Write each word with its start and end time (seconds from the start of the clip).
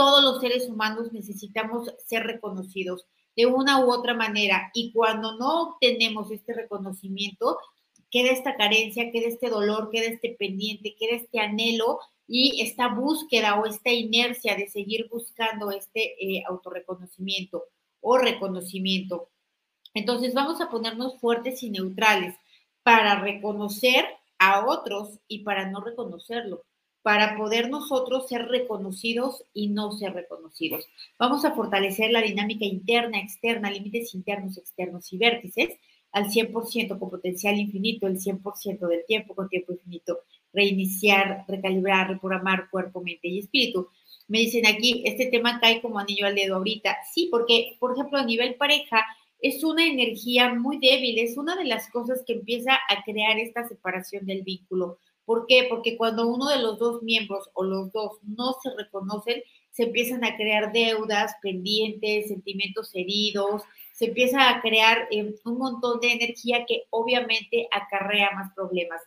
todos 0.00 0.24
los 0.24 0.40
seres 0.40 0.66
humanos 0.66 1.12
necesitamos 1.12 1.94
ser 2.06 2.22
reconocidos 2.22 3.04
de 3.36 3.44
una 3.44 3.84
u 3.84 3.92
otra 3.92 4.14
manera 4.14 4.70
y 4.72 4.92
cuando 4.92 5.36
no 5.36 5.64
obtenemos 5.64 6.30
este 6.30 6.54
reconocimiento, 6.54 7.58
queda 8.10 8.30
esta 8.30 8.56
carencia, 8.56 9.12
queda 9.12 9.28
este 9.28 9.50
dolor, 9.50 9.90
queda 9.92 10.06
este 10.06 10.34
pendiente, 10.38 10.96
queda 10.98 11.16
este 11.16 11.40
anhelo 11.40 11.98
y 12.26 12.62
esta 12.62 12.88
búsqueda 12.88 13.60
o 13.60 13.66
esta 13.66 13.92
inercia 13.92 14.56
de 14.56 14.68
seguir 14.68 15.06
buscando 15.10 15.70
este 15.70 16.14
eh, 16.18 16.44
autorreconocimiento 16.48 17.64
o 18.00 18.16
reconocimiento. 18.16 19.28
Entonces 19.92 20.32
vamos 20.32 20.62
a 20.62 20.70
ponernos 20.70 21.20
fuertes 21.20 21.62
y 21.62 21.68
neutrales 21.68 22.36
para 22.82 23.20
reconocer 23.20 24.06
a 24.38 24.64
otros 24.66 25.18
y 25.28 25.40
para 25.40 25.70
no 25.70 25.82
reconocerlo, 25.82 26.64
para 27.02 27.36
poder 27.36 27.70
nosotros 27.70 28.28
ser 28.28 28.46
reconocidos 28.46 29.44
y 29.54 29.68
no 29.68 29.92
ser 29.92 30.12
reconocidos. 30.12 30.86
Vamos 31.18 31.44
a 31.44 31.52
fortalecer 31.52 32.10
la 32.10 32.22
dinámica 32.22 32.64
interna, 32.64 33.18
externa, 33.18 33.70
límites 33.70 34.14
internos, 34.14 34.58
externos 34.58 35.12
y 35.12 35.18
vértices 35.18 35.78
al 36.12 36.26
100% 36.26 36.98
con 36.98 37.10
potencial 37.10 37.58
infinito, 37.58 38.06
el 38.06 38.18
100% 38.18 38.88
del 38.88 39.04
tiempo 39.06 39.34
con 39.34 39.48
tiempo 39.48 39.72
infinito, 39.72 40.20
reiniciar, 40.52 41.44
recalibrar, 41.46 42.10
reprogramar 42.10 42.68
cuerpo, 42.70 43.00
mente 43.00 43.28
y 43.28 43.38
espíritu. 43.38 43.88
Me 44.28 44.40
dicen 44.40 44.66
aquí, 44.66 45.02
este 45.06 45.26
tema 45.26 45.60
cae 45.60 45.80
como 45.80 45.98
anillo 45.98 46.26
al 46.26 46.34
dedo 46.34 46.56
ahorita. 46.56 46.98
Sí, 47.12 47.28
porque, 47.30 47.76
por 47.78 47.92
ejemplo, 47.92 48.18
a 48.18 48.24
nivel 48.24 48.56
pareja, 48.56 49.04
es 49.40 49.64
una 49.64 49.86
energía 49.86 50.52
muy 50.54 50.78
débil, 50.78 51.18
es 51.18 51.36
una 51.36 51.56
de 51.56 51.64
las 51.64 51.88
cosas 51.90 52.22
que 52.26 52.34
empieza 52.34 52.74
a 52.74 53.02
crear 53.04 53.38
esta 53.38 53.66
separación 53.66 54.26
del 54.26 54.42
vínculo. 54.42 54.98
¿Por 55.30 55.46
qué? 55.46 55.66
Porque 55.68 55.96
cuando 55.96 56.26
uno 56.26 56.48
de 56.48 56.58
los 56.58 56.76
dos 56.76 57.04
miembros 57.04 57.50
o 57.52 57.62
los 57.62 57.92
dos 57.92 58.18
no 58.24 58.56
se 58.60 58.74
reconocen, 58.76 59.44
se 59.70 59.84
empiezan 59.84 60.24
a 60.24 60.36
crear 60.36 60.72
deudas, 60.72 61.36
pendientes, 61.40 62.26
sentimientos 62.26 62.90
heridos, 62.94 63.62
se 63.92 64.06
empieza 64.06 64.50
a 64.50 64.60
crear 64.60 65.06
eh, 65.12 65.36
un 65.44 65.56
montón 65.56 66.00
de 66.00 66.14
energía 66.14 66.64
que 66.66 66.82
obviamente 66.90 67.68
acarrea 67.70 68.32
más 68.32 68.52
problemas. 68.56 69.02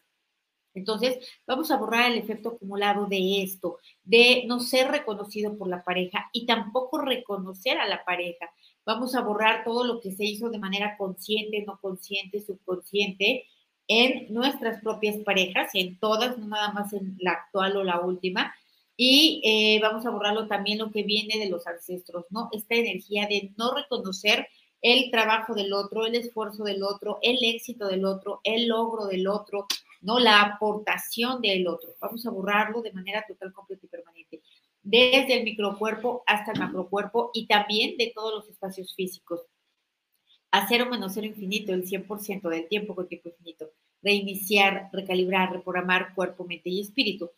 Entonces, 0.74 1.18
vamos 1.46 1.72
a 1.72 1.78
borrar 1.78 2.10
el 2.10 2.18
efecto 2.18 2.52
acumulado 2.52 3.06
de 3.08 3.44
esto, 3.44 3.80
de 4.06 4.46
no 4.48 4.62
ser 4.62 4.92
reconocido 4.92 5.58
por 5.58 5.68
la 5.68 5.84
pareja 5.84 6.30
y 6.32 6.46
tampoco 6.46 7.00
reconocer 7.00 7.80
a 7.80 7.88
la 7.90 8.06
pareja. 8.06 8.50
Vamos 8.86 9.14
a 9.14 9.22
borrar 9.24 9.66
todo 9.66 9.84
lo 9.84 10.00
que 10.00 10.14
se 10.14 10.24
hizo 10.24 10.50
de 10.50 10.58
manera 10.58 10.96
consciente, 10.96 11.66
no 11.68 11.78
consciente, 11.82 12.40
subconsciente 12.40 13.46
en 13.88 14.34
nuestras 14.34 14.82
propias 14.82 15.18
parejas, 15.18 15.72
en 15.74 15.98
todas, 16.00 16.38
no 16.38 16.48
nada 16.48 16.72
más 16.72 16.94
en 16.94 17.16
la 17.20 17.32
actual 17.32 17.78
o 17.78 17.84
la 17.84 18.00
última. 18.00 18.54
Y 18.96 19.42
eh, 19.44 19.80
vamos 19.82 20.06
a 20.06 20.12
borrarlo 20.12 20.48
también 20.48 20.80
lo 20.80 20.92
que 20.92 21.04
viene 21.04 21.40
de 21.40 21.50
los 21.50 21.66
ancestros, 21.68 22.26
¿no? 22.30 22.50
Esta 22.52 22.76
energía 22.76 23.28
de 23.28 23.52
no 23.58 23.74
reconocer 23.74 24.48
el 24.82 25.10
trabajo 25.12 25.56
del 25.56 25.74
otro, 25.74 26.06
el 26.06 26.16
esfuerzo 26.16 26.64
del 26.64 26.84
otro, 26.84 27.18
el 27.22 27.38
éxito 27.42 27.88
del 27.88 28.06
otro, 28.06 28.42
el 28.44 28.68
logro 28.68 29.08
del 29.08 29.28
otro, 29.28 29.66
¿no? 30.02 30.20
La 30.20 30.42
aportación 30.42 31.42
del 31.42 31.68
otro. 31.68 31.96
Vamos 32.00 32.26
a 32.26 32.30
borrarlo 32.30 32.82
de 32.82 32.92
manera 32.92 33.26
total, 33.28 33.54
completa 33.54 33.86
y 33.86 33.90
permanente, 33.90 34.42
desde 34.84 35.38
el 35.38 35.44
microcuerpo 35.46 36.24
hasta 36.28 36.52
el 36.52 36.60
macrocuerpo 36.60 37.32
y 37.34 37.48
también 37.48 37.98
de 37.98 38.12
todos 38.14 38.34
los 38.34 38.50
espacios 38.50 38.94
físicos. 38.94 39.42
A 40.56 40.68
cero 40.68 40.86
menos 40.86 41.14
cero 41.16 41.26
infinito, 41.26 41.74
el 41.74 41.84
100% 41.84 42.48
del 42.48 42.68
tiempo 42.68 42.94
con 42.94 43.08
tiempo 43.08 43.30
infinito. 43.30 43.72
Reiniciar, 44.04 44.90
recalibrar, 44.94 45.52
reprogramar 45.52 46.14
cuerpo, 46.14 46.46
mente 46.46 46.70
y 46.70 46.80
espíritu. 46.80 47.32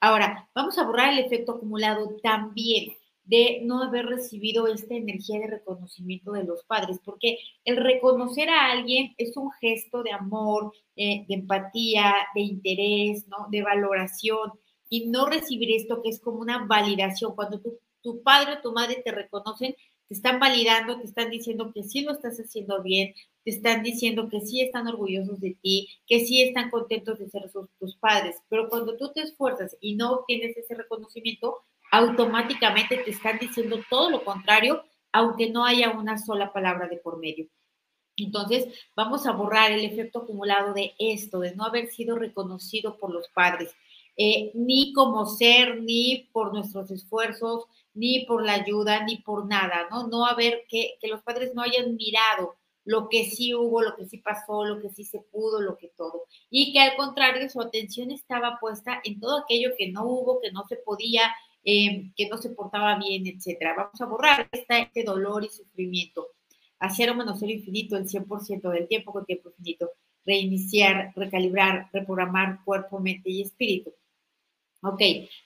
Ahora, 0.00 0.48
vamos 0.54 0.78
a 0.78 0.84
borrar 0.84 1.12
el 1.12 1.18
efecto 1.18 1.52
acumulado 1.52 2.16
también 2.22 2.94
de 3.24 3.60
no 3.62 3.82
haber 3.82 4.06
recibido 4.06 4.66
esta 4.68 4.94
energía 4.94 5.38
de 5.38 5.48
reconocimiento 5.48 6.32
de 6.32 6.44
los 6.44 6.64
padres, 6.64 6.98
porque 7.04 7.36
el 7.66 7.76
reconocer 7.76 8.48
a 8.48 8.72
alguien 8.72 9.14
es 9.18 9.36
un 9.36 9.50
gesto 9.60 10.02
de 10.02 10.12
amor, 10.12 10.72
eh, 10.96 11.26
de 11.28 11.34
empatía, 11.34 12.14
de 12.34 12.40
interés, 12.40 13.28
¿no? 13.28 13.48
De 13.50 13.62
valoración, 13.62 14.52
y 14.88 15.08
no 15.08 15.26
recibir 15.26 15.70
esto 15.72 16.00
que 16.02 16.08
es 16.08 16.20
como 16.20 16.40
una 16.40 16.64
validación, 16.64 17.34
cuando 17.34 17.60
tu, 17.60 17.78
tu 18.00 18.22
padre 18.22 18.54
o 18.54 18.62
tu 18.62 18.72
madre 18.72 19.02
te 19.04 19.12
reconocen, 19.12 19.76
te 20.08 20.14
están 20.14 20.38
validando, 20.38 20.98
te 20.98 21.06
están 21.06 21.30
diciendo 21.30 21.72
que 21.72 21.82
sí 21.82 22.02
lo 22.02 22.12
estás 22.12 22.38
haciendo 22.38 22.82
bien, 22.82 23.14
te 23.44 23.50
están 23.50 23.82
diciendo 23.82 24.28
que 24.28 24.40
sí 24.40 24.60
están 24.60 24.86
orgullosos 24.88 25.40
de 25.40 25.56
ti, 25.60 25.88
que 26.06 26.20
sí 26.20 26.42
están 26.42 26.70
contentos 26.70 27.18
de 27.18 27.28
ser 27.28 27.50
tus 27.78 27.96
padres, 27.96 28.36
pero 28.48 28.68
cuando 28.68 28.96
tú 28.96 29.12
te 29.12 29.22
esfuerzas 29.22 29.76
y 29.80 29.96
no 29.96 30.12
obtienes 30.12 30.56
ese 30.56 30.74
reconocimiento, 30.74 31.62
automáticamente 31.90 32.98
te 32.98 33.10
están 33.10 33.38
diciendo 33.38 33.80
todo 33.90 34.10
lo 34.10 34.24
contrario, 34.24 34.84
aunque 35.12 35.50
no 35.50 35.64
haya 35.64 35.90
una 35.90 36.18
sola 36.18 36.52
palabra 36.52 36.88
de 36.88 36.96
por 36.96 37.18
medio. 37.18 37.48
Entonces, 38.16 38.66
vamos 38.94 39.26
a 39.26 39.32
borrar 39.32 39.72
el 39.72 39.84
efecto 39.84 40.20
acumulado 40.20 40.74
de 40.74 40.94
esto, 40.98 41.40
de 41.40 41.54
no 41.54 41.64
haber 41.64 41.88
sido 41.88 42.16
reconocido 42.16 42.98
por 42.98 43.12
los 43.12 43.28
padres, 43.28 43.74
eh, 44.16 44.50
ni 44.54 44.92
como 44.92 45.26
ser, 45.26 45.82
ni 45.82 46.28
por 46.32 46.52
nuestros 46.52 46.90
esfuerzos, 46.90 47.66
ni 47.94 48.24
por 48.26 48.44
la 48.44 48.54
ayuda, 48.54 49.04
ni 49.04 49.18
por 49.18 49.46
nada, 49.46 49.88
¿no? 49.90 50.06
No 50.08 50.26
haber 50.26 50.64
que, 50.68 50.94
que 51.00 51.08
los 51.08 51.22
padres 51.22 51.54
no 51.54 51.62
hayan 51.62 51.96
mirado 51.96 52.56
lo 52.84 53.08
que 53.08 53.26
sí 53.26 53.54
hubo, 53.54 53.80
lo 53.80 53.94
que 53.94 54.06
sí 54.06 54.18
pasó, 54.18 54.64
lo 54.64 54.80
que 54.80 54.90
sí 54.90 55.04
se 55.04 55.20
pudo, 55.20 55.60
lo 55.60 55.76
que 55.76 55.88
todo. 55.96 56.24
Y 56.50 56.72
que 56.72 56.80
al 56.80 56.96
contrario, 56.96 57.48
su 57.48 57.60
atención 57.60 58.10
estaba 58.10 58.58
puesta 58.60 59.00
en 59.04 59.20
todo 59.20 59.38
aquello 59.38 59.70
que 59.78 59.92
no 59.92 60.04
hubo, 60.04 60.40
que 60.40 60.50
no 60.50 60.66
se 60.66 60.76
podía, 60.76 61.22
Em, 61.64 62.12
que 62.16 62.28
no 62.28 62.38
se 62.38 62.50
portaba 62.50 62.98
bien, 62.98 63.26
etcétera. 63.26 63.74
Vamos 63.76 64.00
a 64.00 64.06
borrar 64.06 64.48
este 64.52 65.04
dolor 65.04 65.44
y 65.44 65.48
sufrimiento. 65.48 66.28
Hacer 66.80 67.10
o 67.10 67.14
menos 67.14 67.38
cero 67.38 67.52
infinito 67.52 67.96
el 67.96 68.08
100% 68.08 68.70
del 68.70 68.88
tiempo 68.88 69.12
con 69.12 69.24
tiempo 69.24 69.50
infinito. 69.50 69.90
Reiniciar, 70.26 71.12
recalibrar, 71.14 71.88
reprogramar 71.92 72.64
cuerpo, 72.64 72.98
mente 72.98 73.30
y 73.30 73.42
espíritu. 73.42 73.94
Ok, 74.84 75.00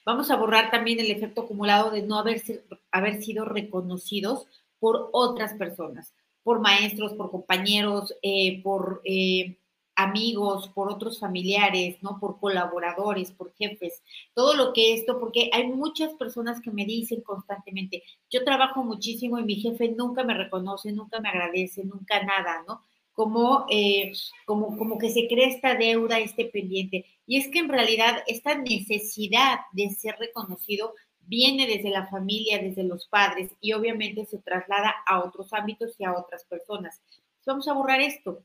vamos 0.06 0.30
a 0.30 0.36
borrar 0.36 0.70
también 0.70 0.98
el 0.98 1.10
efecto 1.10 1.42
acumulado 1.42 1.91
de 1.91 2.00
no 2.02 2.19
haber, 2.19 2.42
haber 2.91 3.22
sido 3.22 3.44
reconocidos 3.44 4.47
por 4.78 5.10
otras 5.12 5.52
personas, 5.54 6.14
por 6.42 6.60
maestros, 6.60 7.12
por 7.12 7.30
compañeros, 7.30 8.14
eh, 8.22 8.62
por 8.62 9.02
eh, 9.04 9.58
amigos, 9.94 10.69
por 10.69 10.91
otros 10.91 11.20
familiares, 11.20 11.98
¿no? 12.02 12.19
Por 12.19 12.41
colaboradores, 12.41 13.30
por 13.30 13.52
jefes, 13.54 14.02
todo 14.34 14.54
lo 14.54 14.72
que 14.72 14.94
esto, 14.94 15.19
porque 15.20 15.50
hay 15.53 15.66
muchas 15.66 16.14
personas 16.14 16.62
que 16.62 16.70
me 16.70 16.86
dicen 16.86 17.20
constantemente, 17.20 18.04
yo 18.30 18.42
trabajo 18.42 18.84
muchísimo 18.84 19.38
y 19.38 19.44
mi 19.44 19.56
jefe 19.56 19.91
nunca 19.91 20.24
me 20.24 20.32
reconoce, 20.32 20.92
nunca 20.92 21.20
me 21.20 21.28
agradece, 21.28 21.84
nunca 21.84 22.22
nada, 22.24 22.64
¿no? 22.66 22.80
Como, 23.16 23.66
eh, 23.71 24.12
como, 24.44 24.78
como 24.78 24.99
que 24.99 25.10
se 25.10 25.27
crea 25.27 25.49
esta 25.49 25.75
deuda, 25.75 26.21
este 26.21 26.44
pendiente. 26.44 27.04
Y 27.27 27.38
es 27.38 27.49
que 27.49 27.59
en 27.59 27.69
realidad 27.69 28.22
esta 28.28 28.56
necesidad 28.56 29.59
de 29.72 29.91
ser 29.91 30.16
reconocido 30.21 30.94
viene 31.22 31.66
desde 31.66 31.91
la 31.91 32.06
familia, 32.06 32.62
desde 32.62 32.84
los 32.84 33.09
padres 33.09 33.50
y 33.60 33.72
obviamente 33.72 34.25
se 34.27 34.38
traslada 34.38 34.94
a 35.09 35.25
otros 35.25 35.53
ámbitos 35.53 35.99
y 35.99 36.04
a 36.04 36.12
otras 36.12 36.44
personas. 36.44 37.03
Vamos 37.44 37.66
a 37.66 37.72
borrar 37.72 38.00
esto 38.00 38.44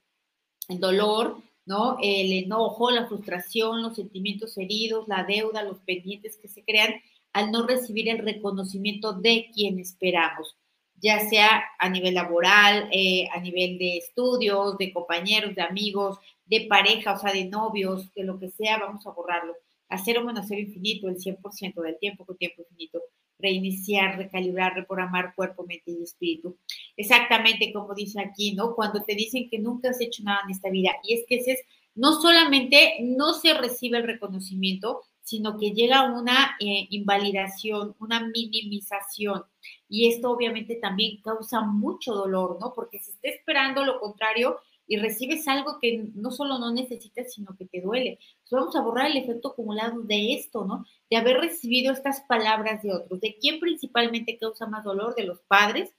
el 0.72 0.80
dolor, 0.80 1.42
¿no? 1.66 1.98
El 2.02 2.32
enojo, 2.32 2.92
la 2.92 3.08
frustración, 3.08 3.82
los 3.82 3.96
sentimientos 3.96 4.58
heridos, 4.58 5.08
la 5.08 5.24
deuda, 5.24 5.64
los 5.64 5.80
pendientes 5.80 6.38
que 6.38 6.48
se 6.48 6.64
crean 6.64 6.94
al 7.34 7.52
no 7.52 7.66
recibir 7.66 8.09
el 8.09 8.20
reconocimiento 8.20 9.14
de 9.14 9.50
quien 9.53 9.80
esperamos, 9.80 10.58
ya 11.01 11.28
sea 11.29 11.63
a 11.79 11.89
nivel 11.89 12.13
laboral, 12.13 12.89
eh, 12.91 13.28
a 13.34 13.39
nivel 13.39 13.78
de 13.78 13.97
estudios, 13.97 14.78
de 14.78 14.94
compañeros, 14.94 15.56
de 15.56 15.62
amigos, 15.62 16.19
de 16.45 16.67
pareja, 16.69 17.13
o 17.13 17.17
sea, 17.17 17.34
de 17.34 17.45
novios, 17.45 18.13
de 18.13 18.23
lo 18.23 18.39
que 18.39 18.50
sea, 18.50 18.78
vamos 18.78 19.06
a 19.07 19.11
borrarlo. 19.11 19.56
Hacer 19.90 20.17
o 20.17 20.23
menos 20.23 20.50
infinito, 20.51 21.09
el 21.09 21.17
100% 21.17 21.81
del 21.81 21.97
tiempo 22.00 22.25
con 22.25 22.38
tiempo 22.38 22.61
infinito 22.61 23.01
reiniciar, 23.41 24.17
recalibrar, 24.17 24.75
reprogramar 24.75 25.34
cuerpo, 25.35 25.66
mente 25.66 25.91
y 25.91 26.03
espíritu. 26.03 26.58
Exactamente 26.96 27.73
como 27.73 27.93
dice 27.93 28.22
aquí, 28.22 28.53
¿no? 28.53 28.76
Cuando 28.76 29.03
te 29.03 29.16
dicen 29.16 29.49
que 29.49 29.59
nunca 29.59 29.90
has 29.90 29.99
hecho 29.99 30.23
nada 30.23 30.41
en 30.46 30.52
esta 30.52 30.70
vida. 30.70 30.91
Y 31.03 31.16
es 31.16 31.26
que 31.28 31.35
ese 31.37 31.53
es, 31.53 31.61
no 31.96 32.22
solamente 32.22 32.97
no 33.02 33.34
se 33.34 33.53
recibe 33.53 33.97
el 33.97 34.08
reconocimiento, 34.08 35.02
sino 35.23 35.58
que 35.58 35.72
llega 35.72 36.03
una 36.03 36.58
eh, 36.59 36.88
invalidación, 36.90 37.96
una 38.00 38.28
minimización. 38.28 39.44
Y 39.88 40.08
esto 40.09 40.32
obviamente 40.32 40.76
también 40.76 41.22
causa 41.22 41.62
mucho 41.62 42.14
dolor, 42.14 42.58
¿no? 42.59 42.73
Porque 42.73 43.00
se 43.00 43.12
está 43.12 43.29
esperando 43.29 43.85
lo 43.85 44.00
contrario 44.00 44.58
y 44.88 44.97
recibes 44.97 45.47
algo 45.47 45.79
que 45.79 46.06
no 46.16 46.32
solo 46.32 46.59
no 46.59 46.73
necesitas, 46.73 47.34
sino 47.34 47.56
que 47.56 47.66
te 47.66 47.82
duele. 47.82 48.20
vamos 48.52 48.76
a 48.76 48.82
borrar 48.82 49.09
el 49.09 49.18
efecto 49.18 49.50
acumulado 49.50 50.02
de 50.02 50.34
esto, 50.34 50.66
¿no? 50.66 50.85
De 51.09 51.18
haber 51.18 51.38
recibido 51.38 51.94
estas 51.94 52.22
palabras 52.28 52.82
de 52.82 52.94
otros. 52.94 53.22
¿De 53.22 53.38
quién 53.40 53.59
principalmente 53.59 54.38
causa 54.38 54.67
más 54.67 54.84
dolor? 54.84 55.16
De 55.16 55.24
los 55.24 55.40
padres, 55.47 55.94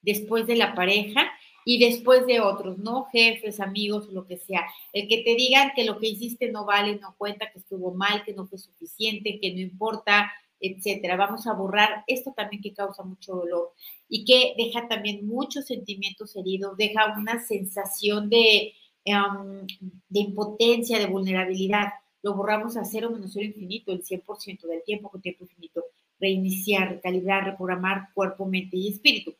después 0.00 0.46
de 0.46 0.56
la 0.56 0.74
pareja 0.74 1.28
y 1.70 1.78
después 1.78 2.26
de 2.26 2.40
otros, 2.40 2.78
¿no? 2.78 3.08
Jefes, 3.12 3.60
amigos, 3.60 4.08
lo 4.08 4.26
que 4.26 4.38
sea. 4.38 4.64
El 4.90 5.06
que 5.06 5.18
te 5.18 5.34
digan 5.34 5.72
que 5.76 5.84
lo 5.84 5.98
que 5.98 6.08
hiciste 6.08 6.50
no 6.50 6.64
vale, 6.64 6.96
no 6.96 7.14
cuenta, 7.18 7.50
que 7.52 7.58
estuvo 7.58 7.92
mal, 7.92 8.24
que 8.24 8.32
no 8.32 8.46
fue 8.46 8.56
suficiente, 8.56 9.38
que 9.38 9.52
no 9.52 9.60
importa, 9.60 10.32
etcétera. 10.60 11.16
Vamos 11.16 11.46
a 11.46 11.52
borrar 11.52 12.04
esto 12.06 12.32
también 12.34 12.62
que 12.62 12.72
causa 12.72 13.02
mucho 13.02 13.34
dolor 13.34 13.74
y 14.08 14.24
que 14.24 14.54
deja 14.56 14.88
también 14.88 15.26
muchos 15.26 15.66
sentimientos 15.66 16.34
heridos, 16.36 16.74
deja 16.78 17.14
una 17.18 17.38
sensación 17.38 18.30
de, 18.30 18.72
em, 19.04 19.66
de 20.08 20.20
impotencia, 20.20 20.98
de 20.98 21.04
vulnerabilidad. 21.04 21.88
Lo 22.22 22.34
borramos 22.34 22.78
a 22.78 22.84
cero 22.86 23.10
menos 23.10 23.34
cero 23.34 23.44
infinito, 23.44 23.92
el 23.92 24.02
100% 24.02 24.66
del 24.68 24.82
tiempo 24.84 25.10
con 25.10 25.20
tiempo 25.20 25.44
infinito. 25.44 25.84
Reiniciar, 26.18 26.88
recalibrar, 26.92 27.44
reprogramar 27.44 28.08
cuerpo, 28.14 28.46
mente 28.46 28.78
y 28.78 28.88
espíritu. 28.88 29.34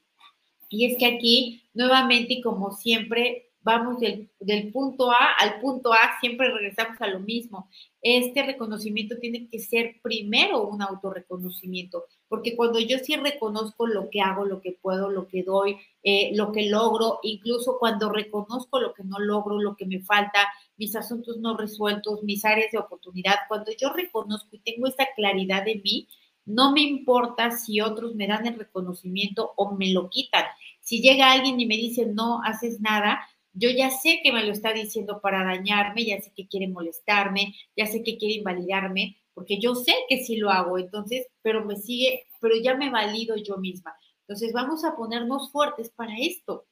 Y 0.68 0.86
es 0.86 0.98
que 0.98 1.06
aquí, 1.06 1.62
nuevamente 1.74 2.34
y 2.34 2.42
como 2.42 2.72
siempre, 2.72 3.48
vamos 3.68 3.98
del, 4.00 4.72
punto 4.72 5.10
A 5.10 5.34
al 5.38 5.60
punto 5.60 5.92
A, 5.92 6.18
siempre 6.20 6.50
regresamos 6.50 7.00
a 7.00 7.06
lo 7.06 7.20
mismo. 7.20 7.68
Este 8.00 8.42
reconocimiento 8.42 9.18
tiene 9.18 9.48
que 9.48 9.58
ser 9.58 9.96
primero 10.02 10.66
un 10.66 10.80
autorreconocimiento, 10.80 12.04
porque 12.28 12.56
cuando 12.56 12.78
yo 12.78 12.98
sí 12.98 13.16
reconozco 13.16 13.86
lo 13.86 14.08
que 14.08 14.22
hago, 14.22 14.46
lo 14.46 14.60
que 14.62 14.78
puedo, 14.80 15.10
lo 15.10 15.26
que 15.28 15.42
doy, 15.42 15.76
eh, 16.02 16.30
lo 16.34 16.50
que 16.52 16.70
logro, 16.70 17.18
incluso 17.22 17.76
cuando 17.78 18.10
reconozco 18.10 18.80
lo 18.80 18.94
que 18.94 19.04
no 19.04 19.18
logro, 19.18 19.60
lo 19.60 19.76
que 19.76 19.84
me 19.84 20.00
falta, 20.00 20.48
mis 20.78 20.96
asuntos 20.96 21.38
no 21.38 21.56
resueltos, 21.56 22.22
mis 22.22 22.44
áreas 22.46 22.72
de 22.72 22.78
oportunidad, 22.78 23.36
cuando 23.48 23.72
yo 23.78 23.92
reconozco 23.92 24.48
y 24.52 24.60
tengo 24.60 24.86
esta 24.86 25.08
claridad 25.14 25.64
de 25.64 25.80
mí, 25.84 26.08
no 26.48 26.72
me 26.72 26.80
importa 26.80 27.50
si 27.50 27.80
otros 27.80 28.14
me 28.14 28.26
dan 28.26 28.46
el 28.46 28.58
reconocimiento 28.58 29.52
o 29.56 29.76
me 29.76 29.92
lo 29.92 30.08
quitan. 30.08 30.44
Si 30.80 31.02
llega 31.02 31.30
alguien 31.30 31.60
y 31.60 31.66
me 31.66 31.76
dice, 31.76 32.06
no 32.06 32.40
haces 32.42 32.80
nada, 32.80 33.20
yo 33.52 33.68
ya 33.70 33.90
sé 33.90 34.20
que 34.22 34.32
me 34.32 34.44
lo 34.44 34.52
está 34.52 34.72
diciendo 34.72 35.20
para 35.20 35.44
dañarme, 35.44 36.06
ya 36.06 36.20
sé 36.20 36.32
que 36.34 36.48
quiere 36.48 36.68
molestarme, 36.68 37.54
ya 37.76 37.86
sé 37.86 38.02
que 38.02 38.16
quiere 38.16 38.36
invalidarme, 38.36 39.18
porque 39.34 39.60
yo 39.60 39.74
sé 39.74 39.92
que 40.08 40.24
sí 40.24 40.36
lo 40.36 40.50
hago, 40.50 40.78
entonces, 40.78 41.26
pero 41.42 41.64
me 41.64 41.76
sigue, 41.76 42.24
pero 42.40 42.54
ya 42.56 42.76
me 42.76 42.90
valido 42.90 43.36
yo 43.36 43.58
misma. 43.58 43.94
Entonces, 44.26 44.52
vamos 44.52 44.84
a 44.84 44.96
ponernos 44.96 45.52
fuertes 45.52 45.90
para 45.90 46.16
esto. 46.18 46.66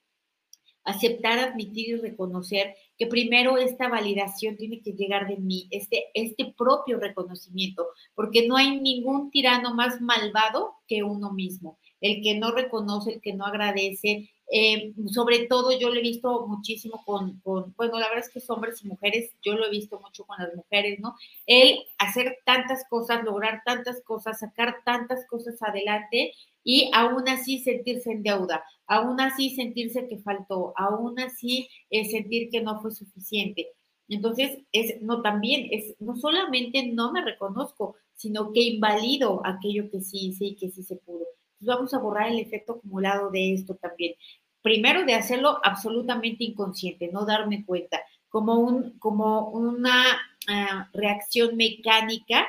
Aceptar, 0.86 1.38
admitir 1.38 1.88
y 1.88 1.96
reconocer 1.96 2.74
que 2.96 3.06
primero 3.06 3.58
esta 3.58 3.88
validación 3.88 4.56
tiene 4.56 4.80
que 4.80 4.92
llegar 4.92 5.28
de 5.28 5.36
mí, 5.36 5.68
este, 5.70 6.06
este 6.14 6.54
propio 6.56 6.98
reconocimiento, 6.98 7.88
porque 8.14 8.46
no 8.48 8.56
hay 8.56 8.80
ningún 8.80 9.30
tirano 9.30 9.74
más 9.74 10.00
malvado 10.00 10.76
que 10.88 11.02
uno 11.02 11.32
mismo. 11.32 11.78
El 12.00 12.22
que 12.22 12.38
no 12.38 12.52
reconoce, 12.52 13.14
el 13.14 13.20
que 13.20 13.34
no 13.34 13.44
agradece, 13.44 14.30
eh, 14.50 14.92
sobre 15.12 15.46
todo 15.46 15.76
yo 15.76 15.90
lo 15.90 15.96
he 15.96 16.02
visto 16.02 16.46
muchísimo 16.46 17.02
con, 17.04 17.42
bueno, 17.42 17.98
la 17.98 18.08
verdad 18.08 18.24
es 18.24 18.30
que 18.30 18.38
es 18.38 18.48
hombres 18.48 18.82
y 18.82 18.86
mujeres, 18.86 19.32
yo 19.42 19.54
lo 19.54 19.66
he 19.66 19.70
visto 19.70 19.98
mucho 19.98 20.24
con 20.24 20.38
las 20.38 20.54
mujeres, 20.54 21.00
¿no? 21.00 21.16
El 21.46 21.80
hacer 21.98 22.38
tantas 22.44 22.84
cosas, 22.88 23.24
lograr 23.24 23.62
tantas 23.64 24.00
cosas, 24.02 24.38
sacar 24.38 24.76
tantas 24.84 25.26
cosas 25.26 25.60
adelante 25.62 26.32
y 26.66 26.90
aún 26.92 27.28
así 27.28 27.60
sentirse 27.60 28.10
en 28.10 28.24
deuda, 28.24 28.64
aún 28.88 29.20
así 29.20 29.54
sentirse 29.54 30.08
que 30.08 30.18
faltó, 30.18 30.74
aún 30.76 31.18
así 31.20 31.68
eh, 31.90 32.04
sentir 32.06 32.50
que 32.50 32.60
no 32.60 32.82
fue 32.82 32.90
suficiente. 32.90 33.68
Entonces, 34.08 34.58
es, 34.72 35.00
no, 35.00 35.22
también, 35.22 35.68
es, 35.70 35.94
no 36.00 36.16
solamente 36.16 36.86
no 36.88 37.12
me 37.12 37.22
reconozco, 37.22 37.94
sino 38.14 38.52
que 38.52 38.62
invalido 38.62 39.42
aquello 39.44 39.88
que 39.90 40.00
sí 40.00 40.28
hice 40.28 40.46
y 40.46 40.56
que 40.56 40.70
sí 40.70 40.82
se 40.82 40.96
pudo 40.96 41.26
vamos 41.60 41.94
a 41.94 41.98
borrar 41.98 42.30
el 42.30 42.40
efecto 42.40 42.74
acumulado 42.74 43.30
de 43.30 43.54
esto 43.54 43.74
también. 43.76 44.14
Primero 44.62 45.04
de 45.04 45.14
hacerlo 45.14 45.60
absolutamente 45.62 46.44
inconsciente, 46.44 47.08
no 47.12 47.24
darme 47.24 47.64
cuenta, 47.64 48.00
como, 48.28 48.54
un, 48.54 48.98
como 48.98 49.50
una 49.50 50.04
ah, 50.48 50.90
reacción 50.92 51.56
mecánica 51.56 52.46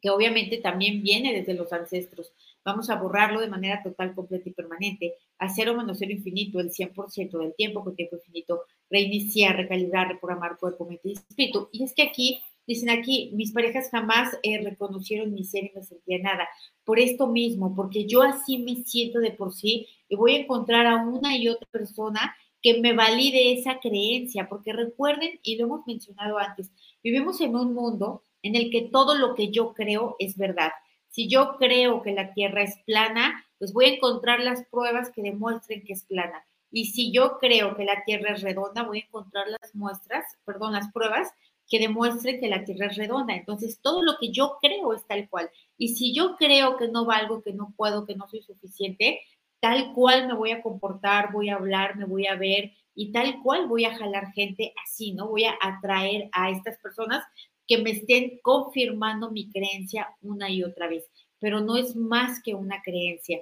que 0.00 0.10
obviamente 0.10 0.58
también 0.58 1.02
viene 1.02 1.32
desde 1.32 1.54
los 1.54 1.72
ancestros. 1.72 2.32
Vamos 2.64 2.90
a 2.90 2.96
borrarlo 2.96 3.40
de 3.40 3.48
manera 3.48 3.82
total, 3.82 4.14
completa 4.14 4.48
y 4.48 4.52
permanente. 4.52 5.14
A 5.38 5.48
cero 5.48 5.74
menos 5.76 5.98
cero 5.98 6.12
infinito, 6.12 6.60
el 6.60 6.70
100% 6.70 7.38
del 7.38 7.54
tiempo 7.54 7.84
con 7.84 7.94
tiempo 7.94 8.16
infinito. 8.16 8.62
Reiniciar, 8.90 9.56
recalibrar, 9.56 10.08
reprogramar 10.08 10.58
cuerpo, 10.58 10.86
mente 10.86 11.08
y 11.08 11.12
espíritu. 11.12 11.68
Y 11.72 11.84
es 11.84 11.92
que 11.94 12.02
aquí 12.02 12.40
Dicen 12.66 12.88
aquí, 12.88 13.30
mis 13.34 13.52
parejas 13.52 13.90
jamás 13.90 14.38
eh, 14.42 14.62
reconocieron 14.62 15.34
mi 15.34 15.44
ser 15.44 15.64
y 15.64 15.72
no 15.74 15.82
sentía 15.82 16.18
nada. 16.18 16.48
Por 16.84 16.98
esto 16.98 17.26
mismo, 17.26 17.74
porque 17.74 18.06
yo 18.06 18.22
así 18.22 18.58
me 18.58 18.76
siento 18.84 19.20
de 19.20 19.32
por 19.32 19.52
sí 19.52 19.86
y 20.08 20.16
voy 20.16 20.34
a 20.34 20.38
encontrar 20.40 20.86
a 20.86 20.96
una 20.96 21.36
y 21.36 21.48
otra 21.48 21.68
persona 21.70 22.34
que 22.62 22.80
me 22.80 22.94
valide 22.94 23.52
esa 23.52 23.78
creencia, 23.78 24.48
porque 24.48 24.72
recuerden, 24.72 25.38
y 25.42 25.56
lo 25.56 25.66
hemos 25.66 25.86
mencionado 25.86 26.38
antes, 26.38 26.72
vivimos 27.02 27.38
en 27.42 27.54
un 27.54 27.74
mundo 27.74 28.22
en 28.40 28.56
el 28.56 28.70
que 28.70 28.88
todo 28.90 29.14
lo 29.14 29.34
que 29.34 29.50
yo 29.50 29.74
creo 29.74 30.16
es 30.18 30.38
verdad. 30.38 30.70
Si 31.14 31.28
yo 31.28 31.54
creo 31.58 32.02
que 32.02 32.10
la 32.10 32.34
Tierra 32.34 32.62
es 32.62 32.76
plana, 32.86 33.46
pues 33.58 33.72
voy 33.72 33.84
a 33.84 33.94
encontrar 33.94 34.40
las 34.40 34.64
pruebas 34.66 35.12
que 35.12 35.22
demuestren 35.22 35.84
que 35.84 35.92
es 35.92 36.02
plana. 36.02 36.44
Y 36.72 36.86
si 36.86 37.12
yo 37.12 37.38
creo 37.38 37.76
que 37.76 37.84
la 37.84 38.02
Tierra 38.04 38.32
es 38.32 38.42
redonda, 38.42 38.82
voy 38.82 38.98
a 38.98 39.04
encontrar 39.04 39.46
las 39.46 39.76
muestras, 39.76 40.24
perdón, 40.44 40.72
las 40.72 40.90
pruebas 40.90 41.32
que 41.68 41.78
demuestre 41.78 42.40
que 42.40 42.48
la 42.48 42.64
Tierra 42.64 42.86
es 42.86 42.96
redonda. 42.96 43.36
Entonces, 43.36 43.78
todo 43.80 44.02
lo 44.02 44.16
que 44.18 44.32
yo 44.32 44.58
creo 44.60 44.92
es 44.92 45.06
tal 45.06 45.28
cual. 45.30 45.48
Y 45.78 45.94
si 45.94 46.12
yo 46.12 46.34
creo 46.34 46.76
que 46.76 46.88
no 46.88 47.04
valgo, 47.04 47.44
que 47.44 47.52
no 47.52 47.72
puedo, 47.76 48.06
que 48.06 48.16
no 48.16 48.26
soy 48.26 48.42
suficiente, 48.42 49.20
tal 49.60 49.92
cual 49.94 50.26
me 50.26 50.34
voy 50.34 50.50
a 50.50 50.62
comportar, 50.62 51.30
voy 51.30 51.48
a 51.48 51.54
hablar, 51.54 51.96
me 51.96 52.06
voy 52.06 52.26
a 52.26 52.34
ver 52.34 52.72
y 52.92 53.12
tal 53.12 53.40
cual 53.40 53.68
voy 53.68 53.84
a 53.84 53.94
jalar 53.94 54.32
gente 54.32 54.74
así, 54.84 55.12
¿no? 55.12 55.28
Voy 55.28 55.44
a 55.44 55.54
atraer 55.60 56.28
a 56.32 56.50
estas 56.50 56.76
personas 56.78 57.24
que 57.66 57.78
me 57.78 57.90
estén 57.90 58.38
confirmando 58.42 59.30
mi 59.30 59.50
creencia 59.50 60.08
una 60.22 60.50
y 60.50 60.62
otra 60.62 60.88
vez, 60.88 61.08
pero 61.38 61.60
no 61.60 61.76
es 61.76 61.96
más 61.96 62.42
que 62.42 62.54
una 62.54 62.82
creencia. 62.82 63.40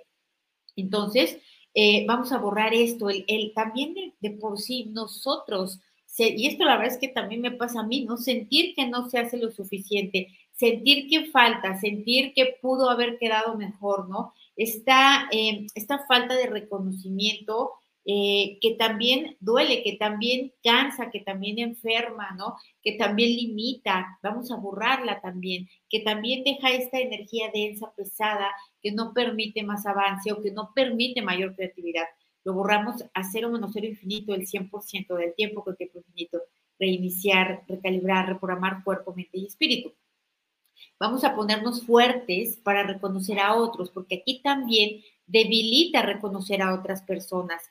Entonces, 0.77 1.39
eh, 1.75 2.05
vamos 2.07 2.33
a 2.33 2.39
borrar 2.39 2.75
esto, 2.75 3.09
el, 3.09 3.53
también 3.55 3.95
de 4.21 4.31
por 4.31 4.59
sí 4.59 4.87
nosotros 4.93 5.81
y 6.19 6.47
esto 6.47 6.65
la 6.65 6.77
verdad 6.77 6.93
es 6.95 7.01
que 7.01 7.09
también 7.09 7.41
me 7.41 7.53
pasa 7.53 7.81
a 7.81 7.87
mí, 7.87 8.05
¿no? 8.05 8.17
Sentir 8.17 8.75
que 8.75 8.87
no 8.87 9.09
se 9.09 9.19
hace 9.19 9.39
lo 9.39 9.51
suficiente, 9.51 10.29
sentir 10.53 11.09
que 11.09 11.31
falta, 11.31 11.81
sentir 11.81 12.35
que 12.35 12.57
pudo 12.61 12.91
haber 12.91 13.19
quedado 13.19 13.57
mejor, 13.57 14.09
¿no? 14.09 14.35
Esta, 14.57 15.29
eh, 15.33 15.67
esta 15.75 16.05
falta 16.07 16.35
de 16.35 16.47
reconocimiento 16.47 17.73
eh, 18.05 18.59
que 18.61 18.75
también 18.75 19.37
duele, 19.41 19.83
que 19.83 19.97
también 19.97 20.53
cansa, 20.63 21.11
que 21.11 21.21
también 21.21 21.59
enferma, 21.59 22.33
¿no? 22.37 22.57
Que 22.83 22.93
también 22.93 23.31
limita, 23.31 24.19
vamos 24.23 24.51
a 24.51 24.57
borrarla 24.57 25.21
también, 25.21 25.69
que 25.89 26.01
también 26.01 26.45
deja 26.45 26.71
esta 26.71 26.99
energía 26.99 27.51
densa, 27.53 27.93
pesada, 27.97 28.51
que 28.83 28.93
no 28.93 29.13
permite 29.13 29.63
más 29.63 29.87
avance 29.87 30.33
o 30.33 30.43
que 30.43 30.51
no 30.51 30.73
permite 30.75 31.23
mayor 31.23 31.55
creatividad 31.55 32.07
lo 32.45 32.55
borramos 32.55 33.05
a 33.15 33.25
cero 33.25 33.51
menos 33.51 33.71
cero 33.73 33.87
infinito 33.87 34.35
el 34.35 34.47
100% 34.47 35.17
del 35.17 35.35
tiempo 35.35 35.63
con 35.63 35.77
tiempo 35.77 35.99
infinito, 35.99 36.43
reiniciar, 36.79 37.65
recalibrar, 37.69 38.29
reprogramar 38.29 38.83
cuerpo, 38.83 39.15
mente 39.15 39.39
y 39.39 39.47
espíritu. 39.47 39.93
Vamos 40.99 41.25
a 41.25 41.35
ponernos 41.35 41.85
fuertes 41.85 42.57
para 42.57 42.83
reconocer 42.83 43.39
a 43.39 43.55
otros, 43.55 43.91
porque 43.91 44.17
aquí 44.17 44.41
también 44.43 45.03
debilita 45.27 46.03
reconocer 46.03 46.63
a 46.63 46.75
otras 46.75 47.03
personas, 47.03 47.63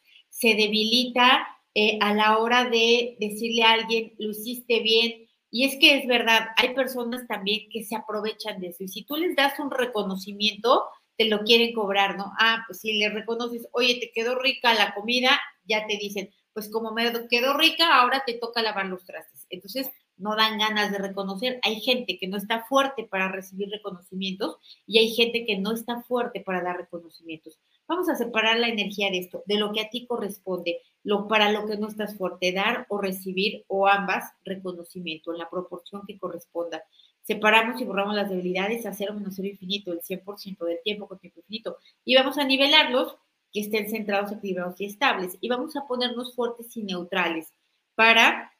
se 0.41 0.55
debilita 0.55 1.47
eh, 1.75 1.99
a 2.01 2.15
la 2.15 2.39
hora 2.39 2.67
de 2.67 3.15
decirle 3.19 3.61
a 3.61 3.73
alguien, 3.73 4.13
lo 4.17 4.31
hiciste 4.31 4.79
bien, 4.79 5.29
y 5.51 5.65
es 5.65 5.77
que 5.79 5.99
es 5.99 6.07
verdad, 6.07 6.47
hay 6.57 6.73
personas 6.73 7.27
también 7.27 7.69
que 7.69 7.83
se 7.83 7.95
aprovechan 7.95 8.59
de 8.59 8.69
eso. 8.69 8.83
Y 8.83 8.87
si 8.87 9.03
tú 9.03 9.17
les 9.17 9.35
das 9.35 9.59
un 9.59 9.69
reconocimiento, 9.69 10.85
te 11.15 11.25
lo 11.25 11.43
quieren 11.43 11.73
cobrar, 11.73 12.17
¿no? 12.17 12.31
Ah, 12.39 12.63
pues 12.65 12.79
si 12.79 12.93
le 12.93 13.09
reconoces, 13.09 13.67
oye, 13.71 13.99
te 13.99 14.11
quedó 14.11 14.39
rica 14.39 14.73
la 14.73 14.95
comida, 14.95 15.39
ya 15.65 15.85
te 15.85 15.97
dicen, 15.97 16.31
pues 16.53 16.71
como 16.71 16.91
me 16.91 17.11
quedó 17.29 17.55
rica, 17.55 18.01
ahora 18.01 18.23
te 18.25 18.33
toca 18.33 18.63
lavar 18.63 18.87
los 18.87 19.05
trastes. 19.05 19.45
Entonces, 19.49 19.91
no 20.17 20.35
dan 20.35 20.57
ganas 20.57 20.91
de 20.91 20.97
reconocer. 20.97 21.59
Hay 21.63 21.81
gente 21.81 22.17
que 22.17 22.27
no 22.27 22.37
está 22.37 22.63
fuerte 22.65 23.03
para 23.03 23.29
recibir 23.29 23.69
reconocimientos 23.69 24.57
y 24.87 24.99
hay 24.99 25.13
gente 25.13 25.45
que 25.45 25.57
no 25.57 25.73
está 25.73 26.01
fuerte 26.03 26.41
para 26.41 26.61
dar 26.61 26.77
reconocimientos. 26.77 27.59
Vamos 27.91 28.07
a 28.07 28.15
separar 28.15 28.57
la 28.57 28.69
energía 28.69 29.11
de 29.11 29.17
esto, 29.17 29.43
de 29.47 29.57
lo 29.57 29.73
que 29.73 29.81
a 29.81 29.89
ti 29.89 30.05
corresponde, 30.05 30.79
lo 31.03 31.27
para 31.27 31.51
lo 31.51 31.67
que 31.67 31.75
no 31.75 31.89
estás 31.89 32.17
fuerte, 32.17 32.53
dar 32.53 32.85
o 32.87 32.97
recibir 32.97 33.65
o 33.67 33.85
ambas 33.85 34.31
reconocimiento 34.45 35.33
en 35.33 35.39
la 35.39 35.49
proporción 35.49 36.03
que 36.07 36.17
corresponda. 36.17 36.85
Separamos 37.23 37.81
y 37.81 37.83
borramos 37.83 38.15
las 38.15 38.29
debilidades 38.29 38.85
a 38.85 38.93
cero 38.93 39.13
menos 39.13 39.35
cero 39.35 39.49
infinito, 39.49 39.91
el 39.91 39.99
100% 39.99 40.63
del 40.63 40.79
tiempo 40.85 41.05
con 41.09 41.19
tiempo 41.19 41.41
infinito. 41.41 41.79
Y 42.05 42.15
vamos 42.15 42.37
a 42.37 42.45
nivelarlos 42.45 43.17
que 43.51 43.59
estén 43.59 43.89
centrados, 43.89 44.31
equilibrados 44.31 44.79
y 44.79 44.85
estables. 44.85 45.37
Y 45.41 45.49
vamos 45.49 45.75
a 45.75 45.85
ponernos 45.85 46.33
fuertes 46.33 46.77
y 46.77 46.83
neutrales 46.83 47.51
para 47.95 48.53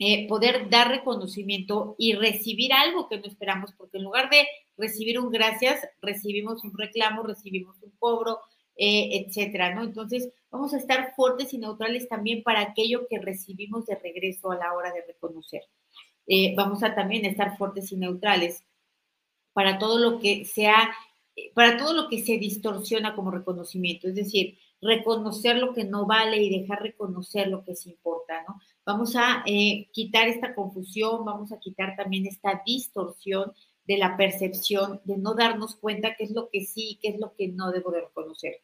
eh, 0.00 0.26
poder 0.26 0.68
dar 0.68 0.88
reconocimiento 0.88 1.94
y 1.96 2.14
recibir 2.14 2.72
algo 2.72 3.08
que 3.08 3.18
no 3.18 3.26
esperamos, 3.26 3.72
porque 3.78 3.98
en 3.98 4.02
lugar 4.02 4.30
de 4.30 4.48
recibir 4.76 5.20
un 5.20 5.30
gracias, 5.30 5.80
recibimos 6.02 6.64
un 6.64 6.76
reclamo, 6.76 7.22
recibimos 7.22 7.80
un 7.80 7.92
cobro, 8.00 8.40
eh, 8.76 9.24
etcétera, 9.26 9.74
¿no? 9.74 9.84
Entonces, 9.84 10.28
vamos 10.50 10.74
a 10.74 10.78
estar 10.78 11.14
fuertes 11.14 11.54
y 11.54 11.58
neutrales 11.58 12.08
también 12.08 12.42
para 12.42 12.60
aquello 12.60 13.06
que 13.08 13.18
recibimos 13.18 13.86
de 13.86 13.96
regreso 13.96 14.50
a 14.50 14.56
la 14.56 14.72
hora 14.74 14.92
de 14.92 15.02
reconocer. 15.06 15.62
Eh, 16.26 16.54
vamos 16.56 16.82
a 16.82 16.94
también 16.94 17.24
estar 17.24 17.56
fuertes 17.56 17.92
y 17.92 17.96
neutrales 17.96 18.64
para 19.52 19.78
todo 19.78 19.98
lo 19.98 20.18
que 20.18 20.44
sea, 20.44 20.92
para 21.54 21.76
todo 21.76 21.92
lo 21.92 22.08
que 22.08 22.24
se 22.24 22.38
distorsiona 22.38 23.14
como 23.14 23.30
reconocimiento, 23.30 24.08
es 24.08 24.14
decir, 24.14 24.58
reconocer 24.80 25.56
lo 25.56 25.72
que 25.72 25.84
no 25.84 26.06
vale 26.06 26.42
y 26.42 26.60
dejar 26.60 26.82
reconocer 26.82 27.48
lo 27.48 27.64
que 27.64 27.74
se 27.74 27.90
importa, 27.90 28.42
¿no? 28.46 28.60
Vamos 28.84 29.16
a 29.16 29.42
eh, 29.46 29.88
quitar 29.92 30.28
esta 30.28 30.54
confusión, 30.54 31.24
vamos 31.24 31.52
a 31.52 31.58
quitar 31.58 31.96
también 31.96 32.26
esta 32.26 32.62
distorsión 32.66 33.52
de 33.86 33.98
la 33.98 34.16
percepción, 34.16 35.00
de 35.04 35.16
no 35.16 35.34
darnos 35.34 35.76
cuenta 35.76 36.14
qué 36.16 36.24
es 36.24 36.30
lo 36.30 36.48
que 36.50 36.64
sí 36.64 36.92
y 36.92 36.96
qué 36.96 37.08
es 37.08 37.18
lo 37.20 37.34
que 37.34 37.48
no 37.48 37.70
debo 37.70 37.90
de 37.90 38.02
reconocer. 38.02 38.62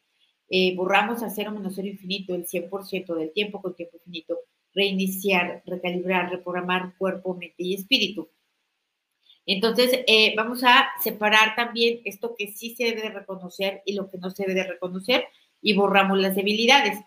Eh, 0.49 0.75
borramos 0.75 1.23
a 1.23 1.29
cero 1.29 1.51
menos 1.51 1.75
cero 1.75 1.87
infinito 1.87 2.35
el 2.35 2.45
100% 2.45 3.15
del 3.15 3.31
tiempo 3.31 3.61
con 3.61 3.75
tiempo 3.75 3.97
infinito, 3.97 4.39
reiniciar, 4.73 5.63
recalibrar, 5.65 6.29
reprogramar 6.29 6.97
cuerpo, 6.97 7.35
mente 7.35 7.63
y 7.63 7.75
espíritu. 7.75 8.29
Entonces, 9.45 10.01
eh, 10.07 10.33
vamos 10.35 10.63
a 10.63 10.89
separar 11.01 11.55
también 11.55 12.01
esto 12.05 12.35
que 12.37 12.51
sí 12.51 12.75
se 12.75 12.85
debe 12.85 13.01
de 13.01 13.09
reconocer 13.09 13.81
y 13.85 13.93
lo 13.93 14.09
que 14.09 14.17
no 14.17 14.29
se 14.29 14.43
debe 14.43 14.55
de 14.55 14.67
reconocer 14.67 15.25
y 15.61 15.73
borramos 15.73 16.19
las 16.19 16.35
debilidades. 16.35 16.99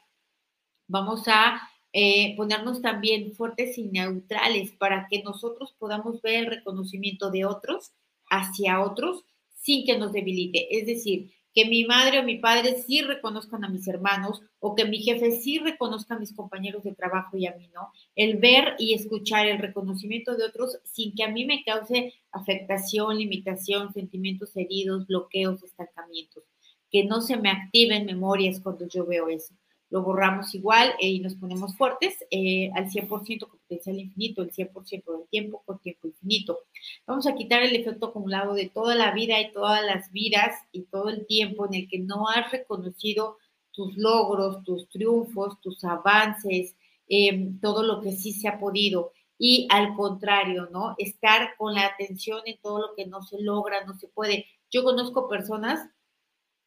Vamos 0.88 1.25
a 1.26 1.68
eh, 1.92 2.35
ponernos 2.37 2.83
también 2.83 3.33
fuertes 3.35 3.78
y 3.78 3.85
neutrales 3.85 4.73
para 4.73 5.06
que 5.09 5.23
nosotros 5.23 5.75
podamos 5.78 6.21
ver 6.23 6.44
el 6.44 6.47
reconocimiento 6.47 7.30
de 7.30 7.44
otros 7.44 7.92
hacia 8.38 8.80
otros 8.80 9.24
sin 9.54 9.84
que 9.86 9.98
nos 9.98 10.12
debilite. 10.12 10.78
Es 10.78 10.86
decir, 10.86 11.32
que 11.54 11.66
mi 11.66 11.84
madre 11.84 12.18
o 12.18 12.24
mi 12.24 12.38
padre 12.38 12.82
sí 12.82 13.00
reconozcan 13.02 13.64
a 13.64 13.68
mis 13.68 13.86
hermanos 13.86 14.42
o 14.58 14.74
que 14.74 14.84
mi 14.84 14.98
jefe 14.98 15.30
sí 15.30 15.58
reconozca 15.58 16.14
a 16.16 16.18
mis 16.18 16.34
compañeros 16.34 16.82
de 16.82 16.94
trabajo 16.94 17.36
y 17.36 17.46
a 17.46 17.54
mí 17.54 17.70
no. 17.72 17.92
El 18.16 18.38
ver 18.38 18.74
y 18.78 18.92
escuchar 18.92 19.46
el 19.46 19.58
reconocimiento 19.58 20.36
de 20.36 20.44
otros 20.44 20.78
sin 20.84 21.14
que 21.14 21.22
a 21.22 21.30
mí 21.30 21.44
me 21.44 21.62
cause 21.64 22.12
afectación, 22.32 23.18
limitación, 23.18 23.92
sentimientos 23.92 24.56
heridos, 24.56 25.06
bloqueos, 25.06 25.62
estancamientos. 25.62 26.42
Que 26.90 27.04
no 27.04 27.20
se 27.20 27.36
me 27.36 27.50
activen 27.50 28.06
memorias 28.06 28.60
cuando 28.60 28.88
yo 28.88 29.06
veo 29.06 29.28
eso 29.28 29.54
lo 29.94 30.02
borramos 30.02 30.52
igual 30.56 30.88
eh, 30.98 31.06
y 31.06 31.20
nos 31.20 31.36
ponemos 31.36 31.76
fuertes 31.76 32.16
eh, 32.28 32.68
al 32.74 32.90
100% 32.90 33.46
con 33.46 33.60
potencial 33.60 33.96
infinito, 34.00 34.42
el 34.42 34.50
100% 34.50 34.90
del 34.90 35.28
tiempo 35.30 35.62
con 35.64 35.78
tiempo 35.78 36.08
infinito. 36.08 36.58
Vamos 37.06 37.28
a 37.28 37.34
quitar 37.36 37.62
el 37.62 37.76
efecto 37.76 38.06
acumulado 38.06 38.54
de 38.54 38.68
toda 38.68 38.96
la 38.96 39.12
vida 39.12 39.40
y 39.40 39.52
todas 39.52 39.84
las 39.84 40.10
vidas 40.10 40.56
y 40.72 40.82
todo 40.86 41.10
el 41.10 41.24
tiempo 41.26 41.66
en 41.66 41.74
el 41.74 41.88
que 41.88 42.00
no 42.00 42.28
has 42.28 42.50
reconocido 42.50 43.38
tus 43.70 43.96
logros, 43.96 44.64
tus 44.64 44.88
triunfos, 44.88 45.60
tus 45.60 45.84
avances, 45.84 46.74
em, 47.06 47.60
todo 47.60 47.84
lo 47.84 48.00
que 48.00 48.10
sí 48.10 48.32
se 48.32 48.48
ha 48.48 48.58
podido. 48.58 49.12
Y 49.38 49.68
al 49.70 49.94
contrario, 49.94 50.68
¿no? 50.72 50.96
Estar 50.98 51.56
con 51.56 51.72
la 51.72 51.86
atención 51.86 52.40
en 52.46 52.58
todo 52.60 52.80
lo 52.80 52.94
que 52.96 53.06
no 53.06 53.22
se 53.22 53.40
logra, 53.40 53.84
no 53.84 53.94
se 53.94 54.08
puede. 54.08 54.46
Yo 54.72 54.82
conozco 54.82 55.28
personas 55.28 55.88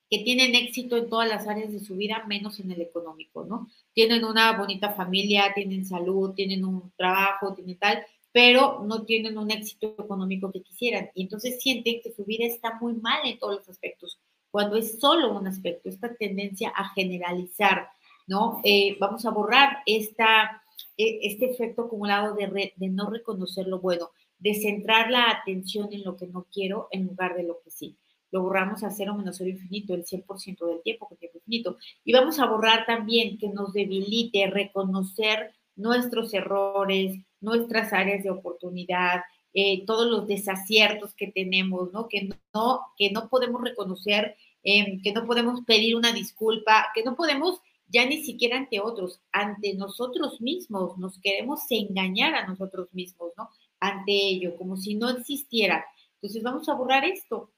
que 0.09 0.19
tienen 0.19 0.55
éxito 0.55 0.97
en 0.97 1.09
todas 1.09 1.27
las 1.27 1.47
áreas 1.47 1.71
de 1.71 1.79
su 1.79 1.95
vida, 1.95 2.23
menos 2.27 2.59
en 2.59 2.71
el 2.71 2.81
económico, 2.81 3.43
¿no? 3.45 3.67
Tienen 3.93 4.23
una 4.23 4.57
bonita 4.57 4.93
familia, 4.93 5.51
tienen 5.53 5.85
salud, 5.85 6.33
tienen 6.33 6.63
un 6.63 6.91
trabajo, 6.95 7.53
tienen 7.53 7.77
tal, 7.77 8.05
pero 8.31 8.83
no 8.85 9.03
tienen 9.03 9.37
un 9.37 9.51
éxito 9.51 9.95
económico 9.99 10.51
que 10.51 10.61
quisieran. 10.61 11.09
Y 11.13 11.23
entonces 11.23 11.61
sienten 11.61 12.01
que 12.01 12.13
su 12.13 12.23
vida 12.23 12.45
está 12.45 12.77
muy 12.79 12.93
mal 12.93 13.19
en 13.25 13.37
todos 13.37 13.57
los 13.57 13.69
aspectos, 13.69 14.19
cuando 14.49 14.77
es 14.77 14.99
solo 14.99 15.37
un 15.37 15.47
aspecto, 15.47 15.89
esta 15.89 16.15
tendencia 16.15 16.69
a 16.69 16.89
generalizar, 16.93 17.89
¿no? 18.27 18.61
Eh, 18.63 18.95
vamos 18.99 19.25
a 19.25 19.31
borrar 19.31 19.79
esta, 19.85 20.63
e, 20.95 21.19
este 21.23 21.51
efecto 21.51 21.83
acumulado 21.83 22.33
de, 22.33 22.73
de 22.75 22.89
no 22.89 23.09
reconocer 23.09 23.67
lo 23.67 23.79
bueno, 23.79 24.11
de 24.39 24.53
centrar 24.53 25.11
la 25.11 25.29
atención 25.31 25.91
en 25.91 26.03
lo 26.03 26.15
que 26.15 26.27
no 26.27 26.45
quiero 26.51 26.87
en 26.91 27.07
lugar 27.07 27.35
de 27.35 27.43
lo 27.43 27.59
que 27.61 27.71
sí 27.71 27.97
lo 28.31 28.41
borramos 28.41 28.83
a 28.83 28.91
cero 28.91 29.15
menos 29.15 29.37
cero 29.37 29.49
infinito, 29.49 29.93
el 29.93 30.05
100% 30.05 30.65
del 30.65 30.81
tiempo 30.81 31.07
con 31.07 31.17
tiempo 31.17 31.37
infinito. 31.37 31.77
Y 32.03 32.13
vamos 32.13 32.39
a 32.39 32.45
borrar 32.45 32.85
también 32.85 33.37
que 33.37 33.49
nos 33.49 33.73
debilite 33.73 34.47
reconocer 34.47 35.53
nuestros 35.75 36.33
errores, 36.33 37.17
nuestras 37.39 37.93
áreas 37.93 38.23
de 38.23 38.31
oportunidad, 38.31 39.21
eh, 39.53 39.85
todos 39.85 40.07
los 40.09 40.27
desaciertos 40.27 41.13
que 41.15 41.27
tenemos, 41.27 41.91
¿no? 41.93 42.07
Que 42.07 42.29
no, 42.53 42.81
que 42.97 43.11
no 43.11 43.29
podemos 43.29 43.61
reconocer, 43.61 44.35
em, 44.63 45.01
que 45.01 45.13
no 45.13 45.25
podemos 45.25 45.61
pedir 45.65 45.95
una 45.95 46.11
disculpa, 46.11 46.87
que 46.93 47.03
no 47.03 47.15
podemos 47.15 47.61
ya 47.87 48.05
ni 48.05 48.23
siquiera 48.23 48.57
ante 48.57 48.79
otros, 48.81 49.21
ante 49.31 49.73
nosotros 49.75 50.41
mismos, 50.41 50.97
nos 50.97 51.19
queremos 51.19 51.61
engañar 51.69 52.35
a 52.35 52.45
nosotros 52.45 52.89
mismos, 52.93 53.31
¿no? 53.37 53.49
Ante 53.79 54.11
ello, 54.11 54.55
como 54.57 54.75
si 54.77 54.95
no 54.95 55.09
existiera. 55.09 55.85
Entonces 56.15 56.43
vamos 56.43 56.67
a 56.67 56.73
borrar 56.73 57.05
esto, 57.05 57.51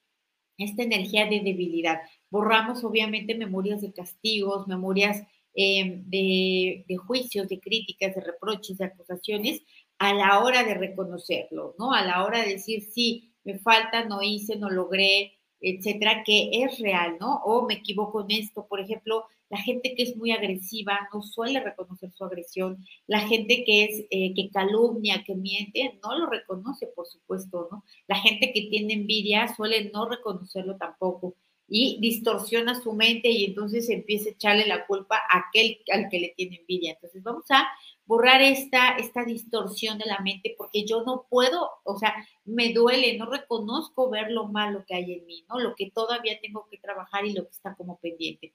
esta 0.60 0.84
energía 0.84 1.26
de 1.26 1.40
debilidad. 1.40 2.00
Borramos 2.30 2.84
obviamente 2.84 3.36
memorias 3.36 3.82
de 3.82 3.94
castigos, 3.94 4.68
memorias 4.68 5.24
em, 5.54 6.04
de, 6.06 6.86
de, 6.88 6.98
juicios, 6.98 7.48
de 7.48 7.60
críticas, 7.60 8.16
de 8.16 8.22
reproches, 8.22 8.78
de 8.78 8.86
acusaciones 8.86 9.62
a 9.98 10.14
la 10.14 10.40
hora 10.40 10.64
de 10.64 10.76
reconocerlo, 10.76 11.76
¿no? 11.78 11.94
A 11.94 12.04
la 12.04 12.24
hora 12.24 12.44
de 12.44 12.54
decir, 12.54 12.84
sí, 12.92 13.34
me 13.44 13.60
falta, 13.60 14.06
no 14.06 14.22
hice, 14.22 14.56
no 14.58 14.70
logré, 14.70 15.34
etcétera, 15.62 16.24
que 16.26 16.50
es 16.54 16.80
real, 16.80 17.18
¿no? 17.20 17.38
O 17.44 17.66
me 17.66 17.76
equivoco 17.76 18.22
en 18.22 18.32
esto. 18.32 18.68
Por 18.68 18.80
ejemplo, 18.80 19.26
la 19.50 19.58
gente 19.58 19.96
que 19.96 20.04
es 20.04 20.16
muy 20.16 20.32
agresiva 20.32 21.10
no 21.14 21.22
suele 21.22 21.60
reconocer 21.60 22.12
su 22.12 22.24
agresión. 22.24 22.86
La 23.08 23.22
gente 23.22 23.64
que 23.66 23.84
es, 23.86 24.06
eh, 24.12 24.34
que 24.36 24.50
calumnia, 24.52 25.24
que 25.26 25.36
miente, 25.36 26.00
no 26.04 26.18
lo 26.18 26.28
reconoce, 26.28 26.88
por 26.88 27.08
supuesto, 27.08 27.68
¿no? 27.72 27.84
La 28.08 28.16
gente 28.16 28.52
que 28.54 28.68
tiene 28.70 28.94
envidia 28.94 29.54
suele 29.56 29.90
no 29.92 30.08
reconocerlo 30.08 30.78
tampoco 30.78 31.36
y 31.70 32.00
distorsiona 32.02 32.82
su 32.82 32.94
mente 32.94 33.30
y 33.30 33.46
entonces 33.46 33.90
empieza 33.90 34.30
a 34.30 34.34
echarle 34.34 34.68
la 34.68 34.88
culpa 34.88 35.18
a 35.18 35.48
aquel 35.48 35.80
al 35.94 36.10
que 36.10 36.20
le 36.20 36.34
tiene 36.36 36.58
envidia. 36.58 36.94
Entonces 36.94 37.22
vamos 37.24 37.46
a 37.50 37.68
borrar 38.06 38.42
esta, 38.42 38.98
esta 38.98 39.24
distorsión 39.24 40.00
de 40.00 40.06
la 40.06 40.20
mente 40.20 40.56
porque 40.58 40.86
yo 40.86 41.04
no 41.04 41.28
puedo, 41.30 41.70
o 41.84 41.98
sea, 41.98 42.16
me 42.44 42.74
duele, 42.74 43.18
no 43.18 43.28
reconozco 43.28 44.10
ver 44.10 44.32
lo 44.32 44.48
malo 44.48 44.84
que 44.88 44.96
hay 44.96 45.14
en 45.14 45.26
mí, 45.28 45.46
¿no? 45.48 45.60
Lo 45.60 45.76
que 45.76 45.92
todavía 45.92 46.40
tengo 46.42 46.68
que 46.70 46.80
trabajar 46.80 47.26
y 47.26 47.34
lo 47.34 47.44
que 47.44 47.52
está 47.52 47.76
como 47.76 48.00
pendiente. 48.00 48.54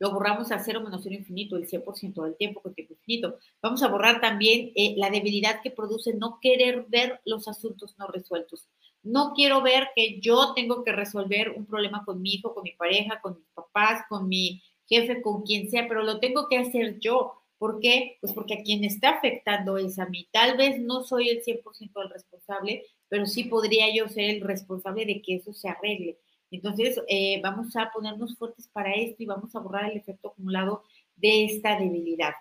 Lo 0.00 0.10
borramos 0.10 0.50
a 0.50 0.58
cero 0.58 0.80
menos 0.80 1.02
cero 1.04 1.14
infinito, 1.14 1.56
el 1.56 1.68
100% 1.68 2.24
del 2.24 2.36
tiempo 2.36 2.60
con 2.60 2.74
tiempo 2.74 2.94
infinito. 2.94 3.38
Vamos 3.62 3.82
a 3.84 3.88
borrar 3.88 4.20
también 4.20 4.72
eh, 4.74 4.94
la 4.96 5.10
debilidad 5.10 5.62
que 5.62 5.70
produce 5.70 6.14
no 6.14 6.38
querer 6.40 6.86
ver 6.88 7.20
los 7.24 7.46
asuntos 7.46 7.94
no 7.98 8.08
resueltos. 8.08 8.68
No 9.02 9.32
quiero 9.34 9.62
ver 9.62 9.90
que 9.94 10.18
yo 10.20 10.54
tengo 10.54 10.82
que 10.82 10.90
resolver 10.90 11.50
un 11.50 11.66
problema 11.66 12.04
con 12.04 12.20
mi 12.20 12.34
hijo, 12.34 12.52
con 12.52 12.64
mi 12.64 12.72
pareja, 12.72 13.20
con 13.20 13.36
mis 13.36 13.48
papás, 13.54 14.02
con 14.08 14.26
mi 14.26 14.60
jefe, 14.88 15.22
con 15.22 15.42
quien 15.42 15.70
sea, 15.70 15.86
pero 15.86 16.02
lo 16.02 16.18
tengo 16.18 16.48
que 16.48 16.58
hacer 16.58 16.98
yo 16.98 17.40
¿Por 17.60 17.78
qué? 17.78 18.16
Pues 18.22 18.32
porque 18.32 18.54
a 18.54 18.62
quien 18.62 18.84
está 18.84 19.10
afectando 19.10 19.76
es 19.76 19.98
a 19.98 20.06
mí. 20.06 20.26
Tal 20.32 20.56
vez 20.56 20.80
no 20.80 21.04
soy 21.04 21.28
el 21.28 21.42
100% 21.44 21.90
el 22.02 22.08
responsable, 22.08 22.86
pero 23.06 23.26
sí 23.26 23.44
podría 23.44 23.94
yo 23.94 24.08
ser 24.08 24.30
el 24.30 24.40
responsable 24.40 25.04
de 25.04 25.20
que 25.20 25.34
eso 25.34 25.52
se 25.52 25.68
arregle. 25.68 26.18
Entonces, 26.50 27.00
eh, 27.08 27.40
vamos 27.42 27.76
a 27.76 27.90
ponernos 27.92 28.36
fuertes 28.36 28.68
para 28.68 28.92
esto 28.94 29.22
y 29.22 29.26
vamos 29.26 29.54
a 29.54 29.60
borrar 29.60 29.90
el 29.90 29.98
efecto 29.98 30.28
acumulado 30.28 30.82
de 31.16 31.44
esta 31.44 31.78
debilidad. 31.78 32.32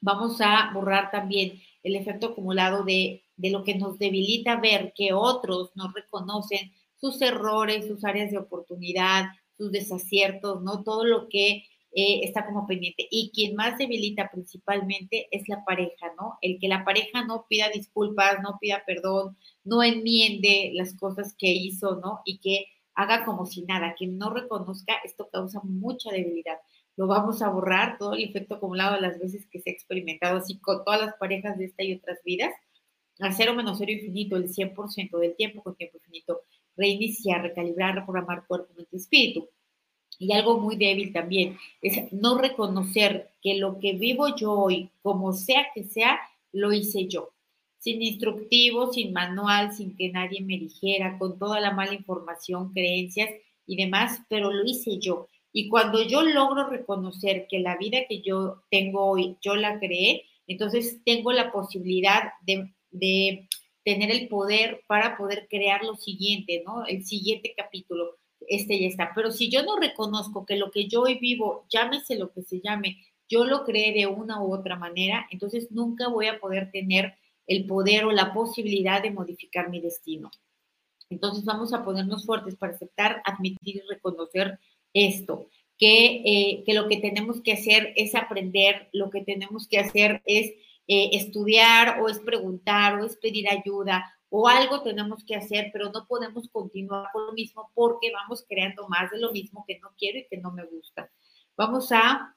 Vamos 0.00 0.40
a 0.40 0.72
borrar 0.72 1.10
también 1.10 1.60
el 1.82 1.96
efecto 1.96 2.28
acumulado 2.28 2.84
de, 2.84 3.24
de 3.36 3.50
lo 3.50 3.64
que 3.64 3.74
nos 3.74 3.98
debilita 3.98 4.60
ver 4.60 4.92
que 4.94 5.12
otros 5.12 5.70
no 5.74 5.92
reconocen 5.92 6.72
sus 6.96 7.20
errores, 7.22 7.86
sus 7.86 8.04
áreas 8.04 8.30
de 8.30 8.38
oportunidad, 8.38 9.26
sus 9.56 9.72
desaciertos, 9.72 10.62
¿no? 10.62 10.82
Todo 10.82 11.04
lo 11.04 11.28
que 11.28 11.64
eh, 11.92 12.20
está 12.22 12.46
como 12.46 12.66
pendiente. 12.66 13.06
Y 13.10 13.30
quien 13.34 13.56
más 13.56 13.76
debilita 13.78 14.30
principalmente 14.30 15.28
es 15.32 15.48
la 15.48 15.64
pareja, 15.64 16.12
¿no? 16.16 16.38
El 16.40 16.58
que 16.60 16.68
la 16.68 16.84
pareja 16.84 17.24
no 17.24 17.46
pida 17.48 17.68
disculpas, 17.68 18.40
no 18.42 18.58
pida 18.60 18.82
perdón, 18.86 19.36
no 19.64 19.82
enmiende 19.82 20.70
las 20.74 20.94
cosas 20.94 21.34
que 21.36 21.52
hizo, 21.52 21.96
¿no? 21.96 22.20
Y 22.24 22.38
que 22.38 22.66
haga 22.94 23.24
como 23.24 23.46
si 23.46 23.62
nada, 23.62 23.94
que 23.98 24.06
no 24.06 24.30
reconozca, 24.30 24.94
esto 25.04 25.28
causa 25.30 25.60
mucha 25.62 26.10
debilidad. 26.10 26.58
Lo 26.96 27.06
vamos 27.06 27.42
a 27.42 27.48
borrar, 27.48 27.98
todo 27.98 28.14
el 28.14 28.24
efecto 28.24 28.56
acumulado 28.56 28.96
de 28.96 29.00
las 29.00 29.18
veces 29.18 29.46
que 29.50 29.60
se 29.60 29.70
ha 29.70 29.72
experimentado 29.72 30.38
así 30.38 30.58
con 30.58 30.84
todas 30.84 31.00
las 31.00 31.14
parejas 31.14 31.56
de 31.58 31.66
esta 31.66 31.82
y 31.82 31.94
otras 31.94 32.18
vidas, 32.24 32.52
a 33.20 33.32
cero 33.32 33.54
menos 33.54 33.78
cero 33.78 33.92
infinito, 33.92 34.36
el 34.36 34.48
100% 34.48 35.18
del 35.18 35.36
tiempo 35.36 35.62
con 35.62 35.76
tiempo 35.76 35.98
infinito, 35.98 36.42
reiniciar, 36.76 37.42
recalibrar, 37.42 37.94
reprogramar 37.94 38.46
cuerpo, 38.46 38.72
mente, 38.76 38.96
espíritu 38.96 39.48
y 40.18 40.32
algo 40.32 40.58
muy 40.58 40.76
débil 40.76 41.12
también, 41.12 41.56
es 41.80 42.12
no 42.12 42.36
reconocer 42.36 43.30
que 43.40 43.54
lo 43.54 43.78
que 43.78 43.94
vivo 43.94 44.36
yo 44.36 44.52
hoy, 44.52 44.90
como 45.02 45.32
sea 45.32 45.68
que 45.74 45.84
sea, 45.84 46.20
lo 46.52 46.72
hice 46.72 47.08
yo. 47.08 47.32
Sin 47.80 48.00
instructivo, 48.02 48.92
sin 48.92 49.12
manual, 49.12 49.72
sin 49.72 49.96
que 49.96 50.10
nadie 50.10 50.40
me 50.42 50.58
dijera, 50.58 51.18
con 51.18 51.38
toda 51.38 51.60
la 51.60 51.72
mala 51.72 51.94
información, 51.94 52.72
creencias 52.72 53.30
y 53.66 53.76
demás, 53.76 54.20
pero 54.28 54.52
lo 54.52 54.64
hice 54.64 54.98
yo. 55.00 55.26
Y 55.52 55.68
cuando 55.68 56.02
yo 56.02 56.22
logro 56.22 56.68
reconocer 56.68 57.46
que 57.48 57.58
la 57.58 57.76
vida 57.76 57.98
que 58.08 58.22
yo 58.22 58.62
tengo 58.70 59.06
hoy, 59.06 59.36
yo 59.40 59.56
la 59.56 59.80
creé, 59.80 60.24
entonces 60.46 61.00
tengo 61.04 61.32
la 61.32 61.52
posibilidad 61.52 62.32
de, 62.42 63.48
tener 63.82 64.10
el 64.10 64.28
poder 64.28 64.82
para 64.86 65.16
poder 65.16 65.46
crear 65.48 65.82
lo 65.84 65.96
siguiente, 65.96 66.62
¿no? 66.66 66.84
El 66.86 67.04
siguiente 67.04 67.54
capítulo, 67.56 68.18
este 68.46 68.78
ya 68.78 68.86
está. 68.88 69.12
Pero 69.14 69.30
si 69.30 69.48
yo 69.48 69.62
no 69.62 69.78
reconozco 69.78 70.44
que 70.44 70.56
lo 70.56 70.70
que 70.70 70.86
yo 70.86 71.02
hoy 71.02 71.18
vivo, 71.18 71.64
llámese 71.70 72.16
lo 72.16 72.30
que 72.30 72.42
se 72.42 72.60
llame, 72.60 72.98
yo 73.28 73.44
lo 73.44 73.64
creé 73.64 73.94
de 73.94 74.06
una 74.06 74.42
u 74.42 74.52
otra 74.52 74.76
manera, 74.76 75.26
entonces 75.30 75.70
nunca 75.70 76.08
voy 76.08 76.26
a 76.26 76.38
poder 76.40 76.70
tener 76.70 77.14
el 77.50 77.66
poder 77.66 78.04
o 78.04 78.12
la 78.12 78.32
posibilidad 78.32 79.02
de 79.02 79.10
modificar 79.10 79.70
mi 79.70 79.80
destino. 79.80 80.30
Entonces 81.10 81.44
vamos 81.44 81.74
a 81.74 81.84
ponernos 81.84 82.24
fuertes 82.24 82.54
para 82.54 82.74
aceptar, 82.74 83.20
admitir 83.24 83.76
y 83.76 83.80
reconocer 83.88 84.60
esto, 84.94 85.48
que, 85.76 86.22
eh, 86.24 86.62
que 86.64 86.74
lo 86.74 86.86
que 86.86 86.98
tenemos 86.98 87.40
que 87.42 87.54
hacer 87.54 87.92
es 87.96 88.14
aprender, 88.14 88.88
lo 88.92 89.10
que 89.10 89.22
tenemos 89.22 89.66
que 89.66 89.80
hacer 89.80 90.22
es 90.26 90.52
eh, 90.86 91.10
estudiar 91.12 92.00
o 92.00 92.08
es 92.08 92.20
preguntar 92.20 93.00
o 93.00 93.04
es 93.04 93.16
pedir 93.16 93.50
ayuda 93.50 94.04
o 94.28 94.46
algo 94.46 94.82
tenemos 94.82 95.24
que 95.24 95.34
hacer, 95.34 95.70
pero 95.72 95.90
no 95.90 96.06
podemos 96.06 96.48
continuar 96.50 97.08
con 97.12 97.26
lo 97.26 97.32
mismo 97.32 97.72
porque 97.74 98.12
vamos 98.12 98.44
creando 98.48 98.86
más 98.86 99.10
de 99.10 99.18
lo 99.18 99.32
mismo 99.32 99.64
que 99.66 99.80
no 99.80 99.88
quiero 99.98 100.20
y 100.20 100.28
que 100.28 100.36
no 100.36 100.52
me 100.52 100.64
gusta. 100.66 101.10
Vamos 101.56 101.90
a 101.90 102.36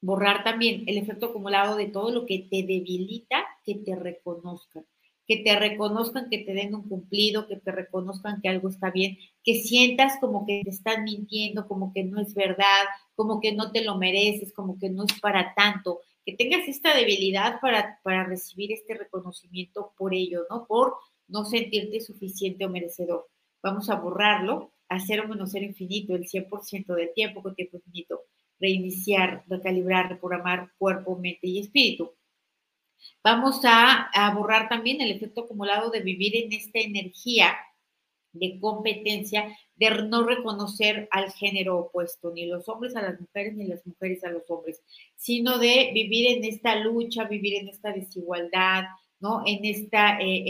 borrar 0.00 0.44
también 0.44 0.84
el 0.86 0.98
efecto 0.98 1.26
acumulado 1.26 1.76
de 1.76 1.86
todo 1.86 2.10
lo 2.10 2.26
que 2.26 2.46
te 2.50 2.62
debilita, 2.62 3.44
que 3.64 3.76
te 3.76 3.96
reconozcan, 3.96 4.84
que 5.26 5.38
te 5.38 5.58
reconozcan, 5.58 6.30
que 6.30 6.38
te 6.38 6.54
den 6.54 6.74
un 6.74 6.88
cumplido, 6.88 7.48
que 7.48 7.56
te 7.56 7.72
reconozcan 7.72 8.40
que 8.40 8.48
algo 8.48 8.68
está 8.68 8.90
bien, 8.90 9.18
que 9.42 9.60
sientas 9.62 10.18
como 10.20 10.46
que 10.46 10.62
te 10.62 10.70
están 10.70 11.04
mintiendo, 11.04 11.66
como 11.66 11.92
que 11.92 12.04
no 12.04 12.20
es 12.20 12.34
verdad, 12.34 12.84
como 13.14 13.40
que 13.40 13.52
no 13.52 13.72
te 13.72 13.82
lo 13.82 13.96
mereces, 13.96 14.52
como 14.52 14.78
que 14.78 14.90
no 14.90 15.04
es 15.04 15.20
para 15.20 15.54
tanto, 15.54 16.00
que 16.24 16.34
tengas 16.34 16.68
esta 16.68 16.94
debilidad 16.94 17.60
para, 17.60 18.00
para 18.02 18.24
recibir 18.24 18.72
este 18.72 18.94
reconocimiento 18.94 19.92
por 19.96 20.14
ello, 20.14 20.46
¿no? 20.50 20.66
Por 20.66 20.94
no 21.28 21.44
sentirte 21.44 22.00
suficiente 22.00 22.64
o 22.64 22.68
merecedor. 22.70 23.28
Vamos 23.62 23.90
a 23.90 23.96
borrarlo, 23.96 24.72
hacer 24.88 25.20
o 25.20 25.28
menos 25.28 25.52
ser 25.52 25.62
infinito 25.62 26.14
el 26.14 26.26
100% 26.28 26.94
del 26.94 27.12
tiempo 27.14 27.42
con 27.42 27.54
tiempo 27.54 27.78
infinito, 27.78 28.22
reiniciar, 28.58 29.44
recalibrar, 29.48 30.08
reprogramar 30.08 30.72
cuerpo, 30.78 31.16
mente 31.16 31.46
y 31.46 31.60
espíritu. 31.60 32.12
Vamos 33.22 33.60
a, 33.64 34.10
borrar 34.34 34.68
también 34.68 35.00
el 35.00 35.10
efecto 35.10 35.42
acumulado 35.42 35.90
de 35.90 36.00
vivir 36.00 36.36
en 36.36 36.52
esta 36.52 36.78
energía 36.78 37.56
de 38.32 38.58
competencia, 38.60 39.56
de 39.76 39.90
no 40.04 40.24
reconocer 40.24 41.08
al 41.10 41.32
género 41.32 41.78
opuesto, 41.78 42.32
ni 42.32 42.46
los 42.46 42.68
hombres 42.68 42.94
a 42.96 43.02
las 43.02 43.20
mujeres, 43.20 43.54
ni 43.54 43.66
las 43.66 43.84
mujeres 43.86 44.22
a 44.24 44.30
los 44.30 44.48
hombres, 44.50 44.82
sino 45.16 45.58
de 45.58 45.90
vivir 45.94 46.36
en 46.36 46.44
esta 46.44 46.76
lucha, 46.76 47.24
vivir 47.24 47.54
en 47.54 47.68
esta 47.68 47.92
desigualdad, 47.92 48.84
¿no? 49.20 49.42
En 49.46 49.64
este 49.64 49.98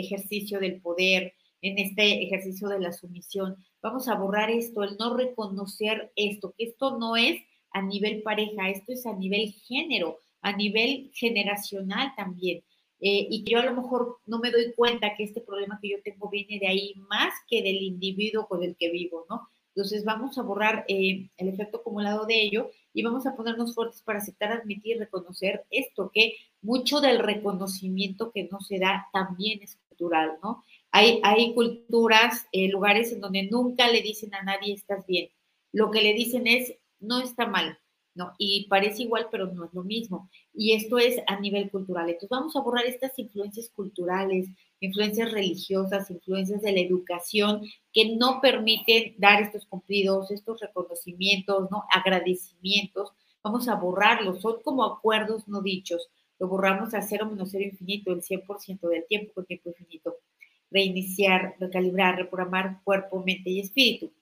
ejercicio 0.00 0.58
del 0.58 0.80
poder, 0.80 1.34
en 1.62 1.78
este 1.78 2.24
ejercicio 2.24 2.68
de 2.68 2.80
la 2.80 2.92
sumisión. 2.92 3.56
Vamos 3.80 4.08
a 4.08 4.14
borrar 4.14 4.50
esto, 4.50 4.82
el 4.82 4.96
no 4.98 5.16
reconocer 5.16 6.12
esto, 6.16 6.54
que 6.56 6.64
esto 6.64 6.98
no 6.98 7.16
es 7.16 7.40
a 7.72 7.82
nivel 7.82 8.22
pareja, 8.22 8.70
esto 8.70 8.92
es 8.92 9.06
a 9.06 9.14
nivel 9.14 9.52
género, 9.52 10.18
a 10.40 10.56
nivel 10.56 11.10
generacional 11.14 12.12
también. 12.16 12.62
Eh, 13.00 13.26
y 13.30 13.44
yo 13.44 13.58
a 13.60 13.64
lo 13.66 13.74
mejor 13.74 14.18
no 14.26 14.38
me 14.38 14.50
doy 14.50 14.72
cuenta 14.74 15.14
que 15.14 15.24
este 15.24 15.42
problema 15.42 15.78
que 15.82 15.90
yo 15.90 16.02
tengo 16.02 16.30
viene 16.30 16.58
de 16.58 16.68
ahí 16.68 16.94
más 17.08 17.34
que 17.48 17.62
del 17.62 17.82
individuo 17.82 18.46
con 18.48 18.62
el 18.62 18.74
que 18.76 18.90
vivo, 18.90 19.26
¿no? 19.28 19.48
Entonces 19.74 20.04
vamos 20.04 20.38
a 20.38 20.42
borrar 20.42 20.86
eh, 20.88 21.28
el 21.36 21.48
efecto 21.48 21.78
acumulado 21.78 22.24
de 22.24 22.40
ello 22.40 22.70
y 22.94 23.02
vamos 23.02 23.26
a 23.26 23.36
ponernos 23.36 23.74
fuertes 23.74 24.00
para 24.00 24.20
aceptar, 24.20 24.50
admitir, 24.50 24.98
reconocer 24.98 25.66
esto, 25.70 26.10
que 26.14 26.32
mucho 26.62 27.02
del 27.02 27.18
reconocimiento 27.18 28.32
que 28.32 28.48
no 28.50 28.60
se 28.60 28.78
da 28.78 29.06
también 29.12 29.62
es 29.62 29.76
cultural, 29.88 30.38
¿no? 30.42 30.64
Hay, 30.92 31.20
hay 31.22 31.52
culturas, 31.52 32.46
eh, 32.52 32.68
lugares 32.68 33.12
en 33.12 33.20
donde 33.20 33.42
nunca 33.50 33.88
le 33.88 34.00
dicen 34.00 34.34
a 34.34 34.42
nadie 34.42 34.72
estás 34.72 35.06
bien. 35.06 35.28
Lo 35.72 35.90
que 35.90 36.00
le 36.00 36.14
dicen 36.14 36.46
es 36.46 36.74
no 37.06 37.20
está 37.20 37.46
mal, 37.46 37.78
¿no? 38.14 38.32
Y 38.38 38.66
parece 38.68 39.02
igual, 39.04 39.28
pero 39.30 39.46
no 39.52 39.64
es 39.64 39.74
lo 39.74 39.84
mismo. 39.84 40.30
Y 40.52 40.72
esto 40.72 40.98
es 40.98 41.16
a 41.26 41.38
nivel 41.38 41.70
cultural. 41.70 42.08
Entonces 42.08 42.30
vamos 42.30 42.56
a 42.56 42.60
borrar 42.60 42.86
estas 42.86 43.18
influencias 43.18 43.70
culturales, 43.70 44.48
influencias 44.80 45.32
religiosas, 45.32 46.10
influencias 46.10 46.62
de 46.62 46.72
la 46.72 46.80
educación 46.80 47.62
que 47.92 48.16
no 48.16 48.40
permiten 48.40 49.14
dar 49.18 49.42
estos 49.42 49.66
cumplidos, 49.66 50.30
estos 50.30 50.60
reconocimientos, 50.60 51.70
¿no? 51.70 51.84
Agradecimientos. 51.92 53.12
Vamos 53.42 53.68
a 53.68 53.74
borrarlos, 53.76 54.40
son 54.40 54.62
como 54.62 54.84
acuerdos 54.84 55.46
no 55.46 55.62
dichos. 55.62 56.08
Lo 56.38 56.48
borramos 56.48 56.94
a 56.94 57.02
cero 57.02 57.26
menos 57.26 57.50
cero 57.50 57.64
infinito, 57.64 58.12
el 58.12 58.22
100% 58.22 58.88
del 58.88 59.06
tiempo 59.06 59.32
con 59.34 59.46
tiempo 59.46 59.70
infinito. 59.70 60.16
Reiniciar, 60.70 61.54
recalibrar, 61.60 62.16
reprogramar 62.16 62.82
cuerpo, 62.84 63.22
mente 63.24 63.50
y 63.50 63.60
espíritu. 63.60 64.12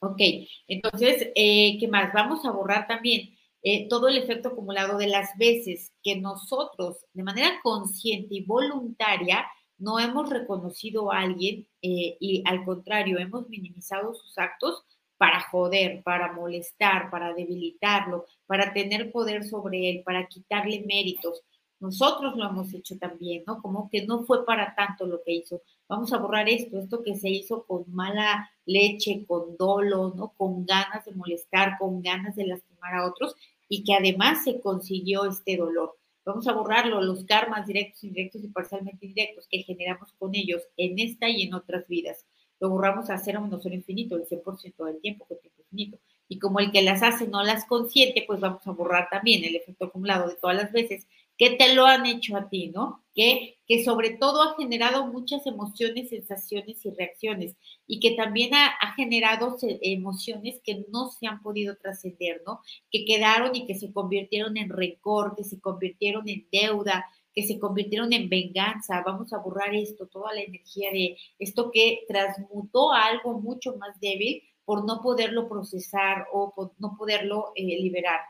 Ok, 0.00 0.20
entonces, 0.68 1.30
eh, 1.34 1.78
¿qué 1.80 1.88
más? 1.88 2.12
Vamos 2.12 2.44
a 2.44 2.50
borrar 2.50 2.86
también 2.86 3.34
eh, 3.62 3.88
todo 3.88 4.08
el 4.08 4.18
efecto 4.18 4.50
acumulado 4.50 4.98
de 4.98 5.06
las 5.06 5.36
veces 5.38 5.92
que 6.02 6.16
nosotros, 6.16 6.98
de 7.14 7.22
manera 7.22 7.60
consciente 7.62 8.34
y 8.34 8.44
voluntaria, 8.44 9.46
no 9.78 9.98
hemos 9.98 10.30
reconocido 10.30 11.10
a 11.10 11.20
alguien 11.20 11.66
eh, 11.82 12.16
y 12.20 12.42
al 12.46 12.64
contrario, 12.64 13.18
hemos 13.18 13.48
minimizado 13.48 14.14
sus 14.14 14.36
actos 14.38 14.84
para 15.16 15.40
joder, 15.40 16.02
para 16.02 16.32
molestar, 16.32 17.10
para 17.10 17.32
debilitarlo, 17.32 18.26
para 18.46 18.72
tener 18.72 19.10
poder 19.12 19.44
sobre 19.44 19.90
él, 19.90 20.02
para 20.04 20.26
quitarle 20.26 20.84
méritos. 20.86 21.42
Nosotros 21.84 22.34
lo 22.34 22.48
hemos 22.48 22.72
hecho 22.72 22.96
también, 22.96 23.44
¿no? 23.46 23.60
Como 23.60 23.90
que 23.90 24.06
no 24.06 24.24
fue 24.24 24.46
para 24.46 24.74
tanto 24.74 25.04
lo 25.04 25.22
que 25.22 25.34
hizo. 25.34 25.60
Vamos 25.86 26.14
a 26.14 26.16
borrar 26.16 26.48
esto, 26.48 26.78
esto 26.78 27.02
que 27.02 27.14
se 27.14 27.28
hizo 27.28 27.66
con 27.66 27.84
mala 27.88 28.50
leche, 28.64 29.26
con 29.26 29.54
dolo, 29.58 30.14
¿no? 30.16 30.32
Con 30.34 30.64
ganas 30.64 31.04
de 31.04 31.12
molestar, 31.12 31.76
con 31.78 32.00
ganas 32.00 32.36
de 32.36 32.46
lastimar 32.46 32.94
a 32.94 33.06
otros 33.06 33.36
y 33.68 33.84
que 33.84 33.92
además 33.92 34.44
se 34.44 34.62
consiguió 34.62 35.26
este 35.26 35.58
dolor. 35.58 35.98
Vamos 36.24 36.48
a 36.48 36.54
borrarlo, 36.54 37.02
los 37.02 37.26
karmas 37.26 37.66
directos, 37.66 38.02
indirectos 38.02 38.42
y 38.42 38.48
parcialmente 38.48 39.04
indirectos 39.04 39.46
que 39.46 39.62
generamos 39.62 40.10
con 40.14 40.34
ellos 40.34 40.62
en 40.78 40.98
esta 40.98 41.28
y 41.28 41.42
en 41.42 41.52
otras 41.52 41.86
vidas. 41.86 42.24
Lo 42.60 42.70
borramos 42.70 43.10
a 43.10 43.18
cero 43.18 43.42
menos 43.42 43.60
cero 43.62 43.74
infinito, 43.74 44.16
el 44.16 44.24
100% 44.26 44.86
del 44.86 45.02
tiempo 45.02 45.26
con 45.26 45.38
tiempo 45.38 45.60
infinito. 45.60 45.98
Y 46.28 46.38
como 46.38 46.60
el 46.60 46.72
que 46.72 46.80
las 46.80 47.02
hace 47.02 47.28
no 47.28 47.42
las 47.42 47.66
consiente, 47.66 48.24
pues 48.26 48.40
vamos 48.40 48.66
a 48.66 48.70
borrar 48.70 49.10
también 49.10 49.44
el 49.44 49.54
efecto 49.54 49.84
acumulado 49.84 50.30
de 50.30 50.36
todas 50.36 50.56
las 50.56 50.72
veces 50.72 51.06
que 51.36 51.50
te 51.50 51.74
lo 51.74 51.86
han 51.86 52.06
hecho 52.06 52.36
a 52.36 52.48
ti, 52.48 52.68
¿no? 52.68 53.04
Que, 53.14 53.58
que 53.66 53.84
sobre 53.84 54.10
todo 54.10 54.42
ha 54.42 54.56
generado 54.56 55.06
muchas 55.06 55.46
emociones, 55.46 56.10
sensaciones 56.10 56.84
y 56.84 56.90
reacciones 56.90 57.56
y 57.86 58.00
que 58.00 58.12
también 58.12 58.54
ha, 58.54 58.74
generado 58.96 59.56
emociones 59.60 60.60
que 60.64 60.84
no 60.92 61.10
se 61.10 61.26
han 61.26 61.42
podido 61.42 61.76
trascender, 61.76 62.42
¿no? 62.46 62.60
Que 62.90 63.04
quedaron 63.04 63.54
y 63.54 63.66
que 63.66 63.74
se 63.74 63.92
convirtieron 63.92 64.56
en 64.56 64.68
rencor, 64.68 65.34
que 65.36 65.44
se 65.44 65.60
convirtieron 65.60 66.28
en 66.28 66.46
deuda, 66.52 67.06
que 67.32 67.42
se 67.44 67.58
convirtieron 67.58 68.12
en 68.12 68.28
venganza. 68.28 69.02
Vamos 69.04 69.32
a 69.32 69.38
borrar 69.38 69.74
esto, 69.74 70.06
toda 70.06 70.32
la 70.34 70.42
energía 70.42 70.90
de 70.92 71.16
esto 71.38 71.70
que 71.72 72.04
transmutó 72.06 72.92
a 72.92 73.06
algo 73.06 73.40
mucho 73.40 73.76
más 73.76 73.98
débil 74.00 74.42
por 74.64 74.84
no 74.86 75.02
poderlo 75.02 75.48
procesar 75.48 76.26
o 76.32 76.52
por 76.54 76.72
no 76.78 76.96
poderlo 76.96 77.52
eh, 77.54 77.80
liberar 77.80 78.20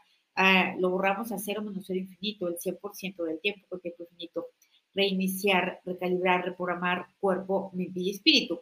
lo 0.78 0.90
borramos 0.90 1.32
a 1.32 1.38
cero 1.38 1.62
menos 1.62 1.84
cero 1.86 2.00
infinito, 2.00 2.48
el 2.48 2.58
100% 2.58 3.24
del 3.24 3.40
tiempo 3.40 3.66
con 3.68 3.80
tiempo 3.80 4.02
infinito. 4.04 4.46
Reiniciar, 4.94 5.80
recalibrar, 5.84 6.44
reprogramar 6.44 7.06
cuerpo, 7.18 7.70
mente 7.74 8.00
y 8.00 8.10
espíritu. 8.10 8.60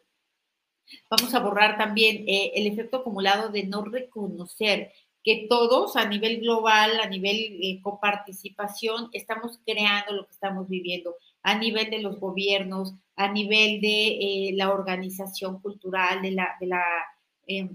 Vamos 1.10 1.34
a 1.34 1.40
borrar 1.40 1.78
también 1.78 2.24
eh, 2.28 2.52
el 2.54 2.66
efecto 2.66 2.98
acumulado 2.98 3.50
de 3.50 3.64
no 3.64 3.84
reconocer 3.84 4.92
que 5.22 5.46
todos 5.48 5.96
a 5.96 6.08
nivel 6.08 6.40
global, 6.40 6.98
a 7.00 7.08
nivel 7.08 7.36
eh, 7.62 7.80
coparticipación, 7.80 9.08
estamos 9.12 9.60
creando 9.64 10.12
lo 10.12 10.26
que 10.26 10.32
estamos 10.32 10.68
viviendo, 10.68 11.14
a 11.42 11.56
nivel 11.56 11.90
de 11.90 12.00
los 12.00 12.18
gobiernos, 12.18 12.94
a 13.14 13.30
nivel 13.30 13.80
de 13.80 14.08
eh, 14.08 14.52
la 14.54 14.72
organización 14.72 15.60
cultural, 15.60 16.22
de 16.22 16.32
la, 16.32 16.56
de 16.60 16.66
la 16.66 16.82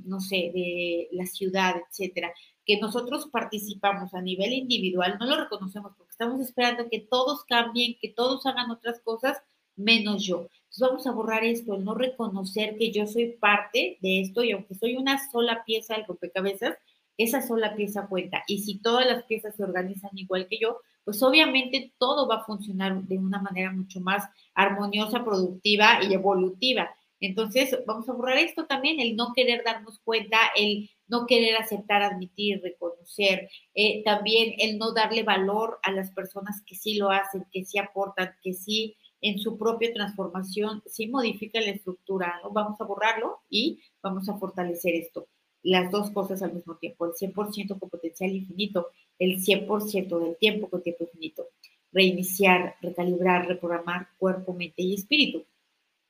no 0.05 0.19
sé, 0.19 0.51
de 0.53 1.09
la 1.11 1.25
ciudad, 1.25 1.75
etcétera 1.89 2.33
que 2.67 2.77
nosotros 2.81 3.27
participamos 3.31 4.13
a 4.13 4.21
nivel 4.21 4.51
individual, 4.51 5.17
no 5.19 5.25
lo 5.25 5.37
reconocemos 5.37 5.93
porque 5.97 6.11
estamos 6.11 6.41
esperando 6.41 6.89
que 6.89 6.99
todos 6.99 7.45
cambien, 7.45 7.95
que 8.01 8.09
todos 8.09 8.45
hagan 8.45 8.69
otras 8.69 8.99
cosas, 8.99 9.41
menos 9.77 10.25
yo. 10.25 10.47
Entonces 10.51 10.81
vamos 10.81 11.07
a 11.07 11.11
borrar 11.11 11.45
esto, 11.45 11.75
el 11.75 11.85
no 11.85 11.95
reconocer 11.95 12.77
que 12.77 12.91
yo 12.91 13.07
soy 13.07 13.37
parte 13.39 13.97
de 14.01 14.19
esto 14.19 14.43
y 14.43 14.51
aunque 14.51 14.75
soy 14.75 14.97
una 14.97 15.17
sola 15.31 15.63
pieza 15.65 15.95
del 15.95 16.05
rompecabezas, 16.05 16.75
esa 17.17 17.41
sola 17.41 17.73
pieza 17.73 18.07
cuenta. 18.07 18.43
Y 18.47 18.59
si 18.59 18.79
todas 18.79 19.07
las 19.07 19.23
piezas 19.23 19.55
se 19.55 19.63
organizan 19.63 20.11
igual 20.15 20.47
que 20.49 20.59
yo, 20.59 20.81
pues 21.05 21.23
obviamente 21.23 21.93
todo 21.97 22.27
va 22.27 22.35
a 22.35 22.45
funcionar 22.45 23.01
de 23.03 23.17
una 23.17 23.41
manera 23.41 23.71
mucho 23.71 24.01
más 24.01 24.29
armoniosa, 24.53 25.23
productiva 25.23 26.03
y 26.03 26.13
evolutiva. 26.13 26.93
Entonces, 27.19 27.75
vamos 27.87 28.07
a 28.09 28.13
borrar 28.13 28.37
esto 28.37 28.65
también, 28.65 28.99
el 28.99 29.15
no 29.15 29.31
querer 29.33 29.63
darnos 29.63 29.99
cuenta, 29.99 30.37
el 30.55 30.89
no 31.07 31.25
querer 31.25 31.55
aceptar, 31.55 32.01
admitir, 32.01 32.61
reconocer, 32.61 33.49
eh, 33.73 34.03
también 34.03 34.53
el 34.59 34.77
no 34.77 34.93
darle 34.93 35.23
valor 35.23 35.79
a 35.83 35.91
las 35.91 36.11
personas 36.11 36.61
que 36.65 36.75
sí 36.75 36.95
lo 36.95 37.09
hacen, 37.09 37.45
que 37.51 37.65
sí 37.65 37.77
aportan, 37.77 38.35
que 38.43 38.53
sí 38.53 38.95
en 39.21 39.39
su 39.39 39.57
propia 39.57 39.93
transformación, 39.93 40.83
sí 40.85 41.07
modifica 41.07 41.59
la 41.59 41.71
estructura, 41.71 42.39
¿no? 42.43 42.51
Vamos 42.51 42.79
a 42.79 42.85
borrarlo 42.85 43.39
y 43.49 43.81
vamos 44.01 44.29
a 44.29 44.37
fortalecer 44.37 44.95
esto. 44.95 45.27
Las 45.63 45.91
dos 45.91 46.11
cosas 46.11 46.41
al 46.43 46.53
mismo 46.53 46.77
tiempo, 46.77 47.05
el 47.05 47.13
100% 47.13 47.79
con 47.79 47.89
potencial 47.89 48.31
infinito, 48.31 48.87
el 49.17 49.41
100% 49.41 50.19
del 50.19 50.37
tiempo 50.37 50.69
con 50.69 50.83
tiempo 50.83 51.05
infinito. 51.05 51.47
Reiniciar, 51.91 52.75
recalibrar, 52.81 53.47
reprogramar 53.47 54.09
cuerpo, 54.17 54.53
mente 54.53 54.83
y 54.83 54.93
espíritu. 54.93 55.45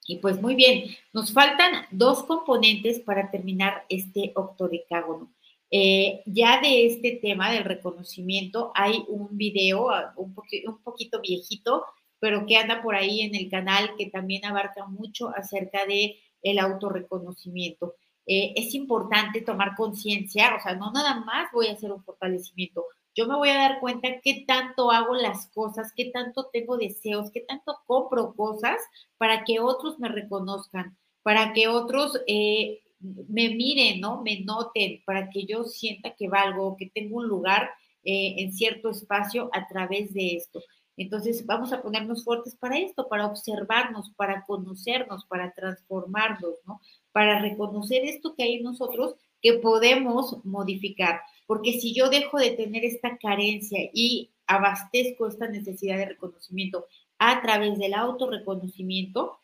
Y 0.07 0.17
pues 0.17 0.41
muy 0.41 0.55
bien, 0.55 0.85
nos 1.11 1.33
faltan 1.33 1.85
dos 1.91 2.23
componentes 2.23 3.01
para 3.01 3.29
terminar 3.29 3.83
este 3.89 4.31
octodecágono. 4.35 5.33
Eh, 5.69 6.23
ya 6.25 6.61
de 6.61 6.85
este 6.85 7.19
tema 7.21 7.51
del 7.51 7.65
reconocimiento 7.65 8.71
hay 8.73 9.03
un 9.09 9.37
video 9.37 9.91
ah, 9.91 10.13
un, 10.15 10.33
poquito 10.33 11.19
viejito, 11.19 11.83
pero 12.19 12.45
que 12.45 12.55
anda 12.55 12.81
por 12.81 12.95
ahí 12.95 13.19
en 13.19 13.35
el 13.35 13.49
canal 13.49 13.95
que 13.97 14.09
también 14.09 14.45
abarca 14.45 14.85
mucho 14.87 15.29
acerca 15.35 15.85
de 15.85 16.17
el 16.41 16.59
autorreconocimiento. 16.59 17.95
Eh, 18.25 18.53
es 18.55 18.73
importante 18.75 19.41
tomar 19.41 19.75
conciencia, 19.75 20.55
o 20.55 20.61
sea, 20.61 20.75
no 20.75 20.89
nada 20.93 21.19
más 21.19 21.51
voy 21.51 21.67
a 21.67 21.73
hacer 21.73 21.91
un 21.91 22.03
fortalecimiento, 22.03 22.85
yo 23.17 23.27
me 23.27 23.35
voy 23.35 23.49
a 23.49 23.57
dar 23.57 23.79
cuenta 23.79 24.21
qué 24.21 24.45
tanto 24.47 24.91
hago 24.91 25.15
las 25.15 25.47
cosas, 25.47 25.91
qué 25.95 26.11
tanto 26.11 26.49
tengo 26.53 26.77
deseos, 26.77 27.31
qué 27.31 27.41
tanto 27.41 27.79
compro 27.87 28.35
cosas 28.35 28.79
para 29.17 29.43
que 29.43 29.59
otros 29.59 29.97
me 29.97 30.07
reconozcan, 30.07 30.95
para 31.23 31.51
que 31.51 31.67
otros 31.67 32.21
eh, 32.27 32.83
me 32.99 33.49
miren, 33.49 34.01
¿no? 34.01 34.21
Me 34.21 34.41
noten, 34.41 35.01
para 35.03 35.31
que 35.31 35.45
yo 35.45 35.63
sienta 35.63 36.15
que 36.15 36.29
valgo, 36.29 36.77
que 36.77 36.91
tengo 36.93 37.17
un 37.17 37.27
lugar 37.27 37.71
eh, 38.03 38.35
en 38.37 38.53
cierto 38.53 38.91
espacio 38.91 39.49
a 39.51 39.67
través 39.67 40.13
de 40.13 40.35
esto. 40.35 40.61
Entonces, 40.95 41.45
vamos 41.45 41.73
a 41.73 41.81
ponernos 41.81 42.23
fuertes 42.23 42.55
para 42.55 42.77
esto, 42.77 43.07
para 43.07 43.25
observarnos, 43.25 44.11
para 44.15 44.45
conocernos, 44.45 45.25
para 45.25 45.53
transformarnos, 45.53 46.55
¿no? 46.65 46.81
Para 47.11 47.39
reconocer 47.39 48.03
esto 48.05 48.35
que 48.35 48.43
hay 48.43 48.55
en 48.55 48.63
nosotros 48.63 49.15
que 49.41 49.53
podemos 49.53 50.43
modificar. 50.45 51.21
Porque 51.45 51.79
si 51.79 51.93
yo 51.93 52.09
dejo 52.09 52.37
de 52.37 52.51
tener 52.51 52.83
esta 52.85 53.17
carencia 53.17 53.79
y 53.93 54.31
abastezco 54.47 55.27
esta 55.27 55.47
necesidad 55.47 55.97
de 55.97 56.07
reconocimiento 56.07 56.85
a 57.19 57.41
través 57.41 57.77
del 57.77 57.93
autorreconocimiento, 57.93 59.39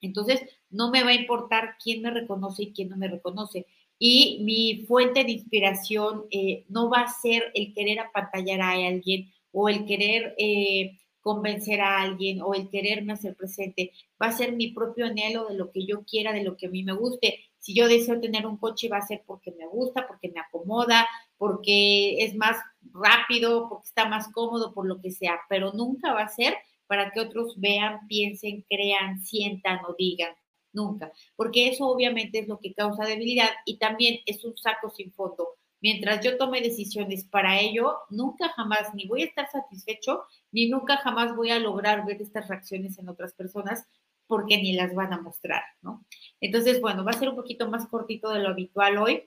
entonces 0.00 0.40
no 0.70 0.90
me 0.90 1.02
va 1.04 1.10
a 1.10 1.14
importar 1.14 1.76
quién 1.82 2.02
me 2.02 2.10
reconoce 2.10 2.64
y 2.64 2.72
quién 2.72 2.88
no 2.88 2.96
me 2.96 3.08
reconoce. 3.08 3.66
Y 3.98 4.40
mi 4.44 4.86
fuente 4.86 5.24
de 5.24 5.32
inspiración 5.32 6.24
eh, 6.30 6.64
no 6.68 6.88
va 6.88 7.02
a 7.02 7.12
ser 7.12 7.50
el 7.54 7.74
querer 7.74 8.00
apantallar 8.00 8.62
a 8.62 8.70
alguien 8.70 9.30
o 9.52 9.68
el 9.68 9.84
querer 9.84 10.34
eh, 10.38 10.98
convencer 11.20 11.80
a 11.82 12.00
alguien 12.00 12.40
o 12.40 12.54
el 12.54 12.70
quererme 12.70 13.12
hacer 13.12 13.36
presente. 13.36 13.92
Va 14.20 14.28
a 14.28 14.32
ser 14.32 14.52
mi 14.52 14.68
propio 14.72 15.06
anhelo 15.06 15.48
de 15.48 15.54
lo 15.54 15.70
que 15.70 15.84
yo 15.84 16.04
quiera, 16.04 16.32
de 16.32 16.44
lo 16.44 16.56
que 16.56 16.66
a 16.66 16.70
mí 16.70 16.82
me 16.82 16.94
guste. 16.94 17.49
Si 17.60 17.74
yo 17.74 17.88
deseo 17.88 18.20
tener 18.20 18.46
un 18.46 18.56
coche, 18.56 18.88
va 18.88 18.98
a 18.98 19.06
ser 19.06 19.22
porque 19.26 19.52
me 19.52 19.66
gusta, 19.66 20.06
porque 20.08 20.30
me 20.30 20.40
acomoda, 20.40 21.06
porque 21.36 22.24
es 22.24 22.34
más 22.34 22.56
rápido, 22.92 23.68
porque 23.68 23.86
está 23.86 24.08
más 24.08 24.32
cómodo, 24.32 24.72
por 24.74 24.86
lo 24.86 25.00
que 25.00 25.10
sea, 25.10 25.40
pero 25.48 25.72
nunca 25.72 26.12
va 26.12 26.22
a 26.22 26.28
ser 26.28 26.56
para 26.86 27.10
que 27.12 27.20
otros 27.20 27.60
vean, 27.60 28.06
piensen, 28.08 28.64
crean, 28.68 29.22
sientan 29.22 29.78
o 29.86 29.94
digan. 29.96 30.34
Nunca, 30.72 31.10
porque 31.34 31.68
eso 31.68 31.88
obviamente 31.88 32.38
es 32.38 32.46
lo 32.46 32.60
que 32.60 32.74
causa 32.74 33.04
debilidad 33.04 33.48
y 33.64 33.78
también 33.78 34.20
es 34.24 34.44
un 34.44 34.56
saco 34.56 34.88
sin 34.90 35.12
fondo. 35.12 35.48
Mientras 35.80 36.24
yo 36.24 36.36
tome 36.36 36.60
decisiones 36.60 37.24
para 37.24 37.58
ello, 37.58 37.96
nunca 38.10 38.50
jamás 38.50 38.94
ni 38.94 39.06
voy 39.06 39.22
a 39.22 39.26
estar 39.26 39.50
satisfecho, 39.50 40.22
ni 40.52 40.68
nunca 40.68 40.98
jamás 40.98 41.34
voy 41.34 41.50
a 41.50 41.58
lograr 41.58 42.06
ver 42.06 42.22
estas 42.22 42.48
reacciones 42.48 42.98
en 42.98 43.08
otras 43.08 43.34
personas 43.34 43.86
porque 44.30 44.58
ni 44.58 44.72
las 44.74 44.94
van 44.94 45.12
a 45.12 45.20
mostrar, 45.20 45.64
¿no? 45.82 46.06
Entonces, 46.40 46.80
bueno, 46.80 47.04
va 47.04 47.10
a 47.10 47.18
ser 47.18 47.28
un 47.28 47.34
poquito 47.34 47.68
más 47.68 47.88
cortito 47.88 48.30
de 48.30 48.38
lo 48.38 48.50
habitual 48.50 48.96
hoy. 48.96 49.24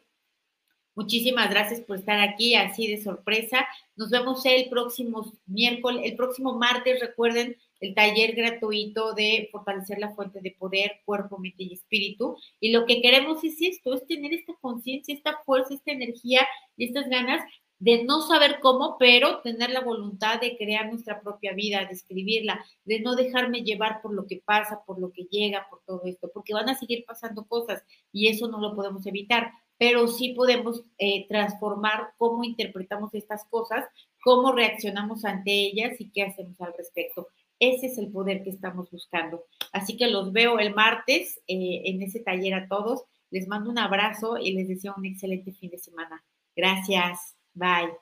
Muchísimas 0.96 1.50
gracias 1.50 1.82
por 1.82 1.98
estar 1.98 2.20
aquí 2.20 2.56
así 2.56 2.88
de 2.88 3.02
sorpresa. 3.02 3.68
Nos 3.98 4.12
vemos 4.12 4.46
el 4.46 4.70
próximo 4.70 5.30
miércoles, 5.46 6.04
el 6.06 6.16
próximo 6.16 6.58
martes, 6.58 7.02
recuerden 7.02 7.58
el 7.82 7.94
taller 7.96 8.34
gratuito 8.34 9.14
de 9.14 9.50
fortalecer 9.52 10.00
la 10.00 10.16
fuente 10.16 10.40
de 10.40 10.52
poder, 10.52 11.02
cuerpo, 11.04 11.38
mente 11.38 11.64
y 11.64 11.74
espíritu. 11.74 12.38
Y 12.62 12.72
lo 12.72 12.86
que 12.86 13.02
queremos 13.02 13.44
es 13.44 13.56
esto, 13.60 13.94
es 13.94 14.08
tener 14.08 14.34
esta 14.34 14.54
conciencia, 14.62 15.14
esta 15.14 15.42
fuerza, 15.46 15.74
esta 15.74 15.92
energía 15.92 16.48
y 16.78 16.86
estas 16.86 17.10
ganas 17.10 17.44
de 17.84 18.06
no 18.06 18.22
saber 18.22 18.62
cómo, 18.62 18.96
pero 18.98 19.42
tener 19.42 19.70
la 19.72 19.82
voluntad 19.82 20.40
de 20.40 20.56
crear 20.56 20.88
nuestra 20.88 21.20
propia 21.20 21.52
vida, 21.52 21.84
de 21.84 21.92
escribirla, 21.92 22.64
de 22.86 23.02
no 23.02 23.14
dejarme 23.14 23.64
llevar 23.64 24.02
por 24.02 24.14
lo 24.14 24.26
que 24.26 24.42
pasa, 24.46 24.86
por 24.86 25.02
lo 25.02 25.12
que 25.12 25.24
llega, 25.24 25.68
por 25.70 25.82
todo 25.86 26.02
esto, 26.06 26.32
porque 26.34 26.54
van 26.54 26.70
a 26.70 26.80
seguir 26.80 27.04
pasando 27.06 27.46
cosas 27.46 27.84
y 28.14 28.30
eso 28.30 28.48
no 28.48 28.62
lo 28.62 28.74
podemos 28.74 29.06
evitar, 29.06 29.52
pero 29.78 30.08
sí 30.08 30.30
podemos 30.30 30.86
eh, 30.98 31.28
transformar 31.28 32.14
cómo 32.18 32.46
interpretamos 32.46 33.14
estas 33.16 33.44
cosas, 33.50 33.86
cómo 34.24 34.54
reaccionamos 34.54 35.26
ante 35.26 35.52
ellas 35.52 36.00
y 36.00 36.10
qué 36.10 36.24
hacemos 36.24 36.62
al 36.62 36.74
respecto. 36.78 37.28
Ese 37.60 37.88
es 37.88 37.98
el 37.98 38.14
poder 38.14 38.44
que 38.44 38.52
estamos 38.52 38.90
buscando. 38.92 39.44
Así 39.74 39.98
que 39.98 40.08
los 40.08 40.32
veo 40.32 40.58
el 40.58 40.74
martes 40.74 41.42
eh, 41.48 41.82
en 41.84 42.02
ese 42.02 42.22
taller 42.22 42.54
a 42.54 42.70
todos. 42.70 43.04
Les 43.30 43.46
mando 43.50 43.70
un 43.70 43.78
abrazo 43.78 44.38
y 44.38 44.54
les 44.54 44.70
deseo 44.70 44.94
un 44.96 45.06
excelente 45.06 45.52
fin 45.52 45.70
de 45.70 45.80
semana. 45.80 46.24
Gracias. 46.56 47.43
Bye. 47.56 47.94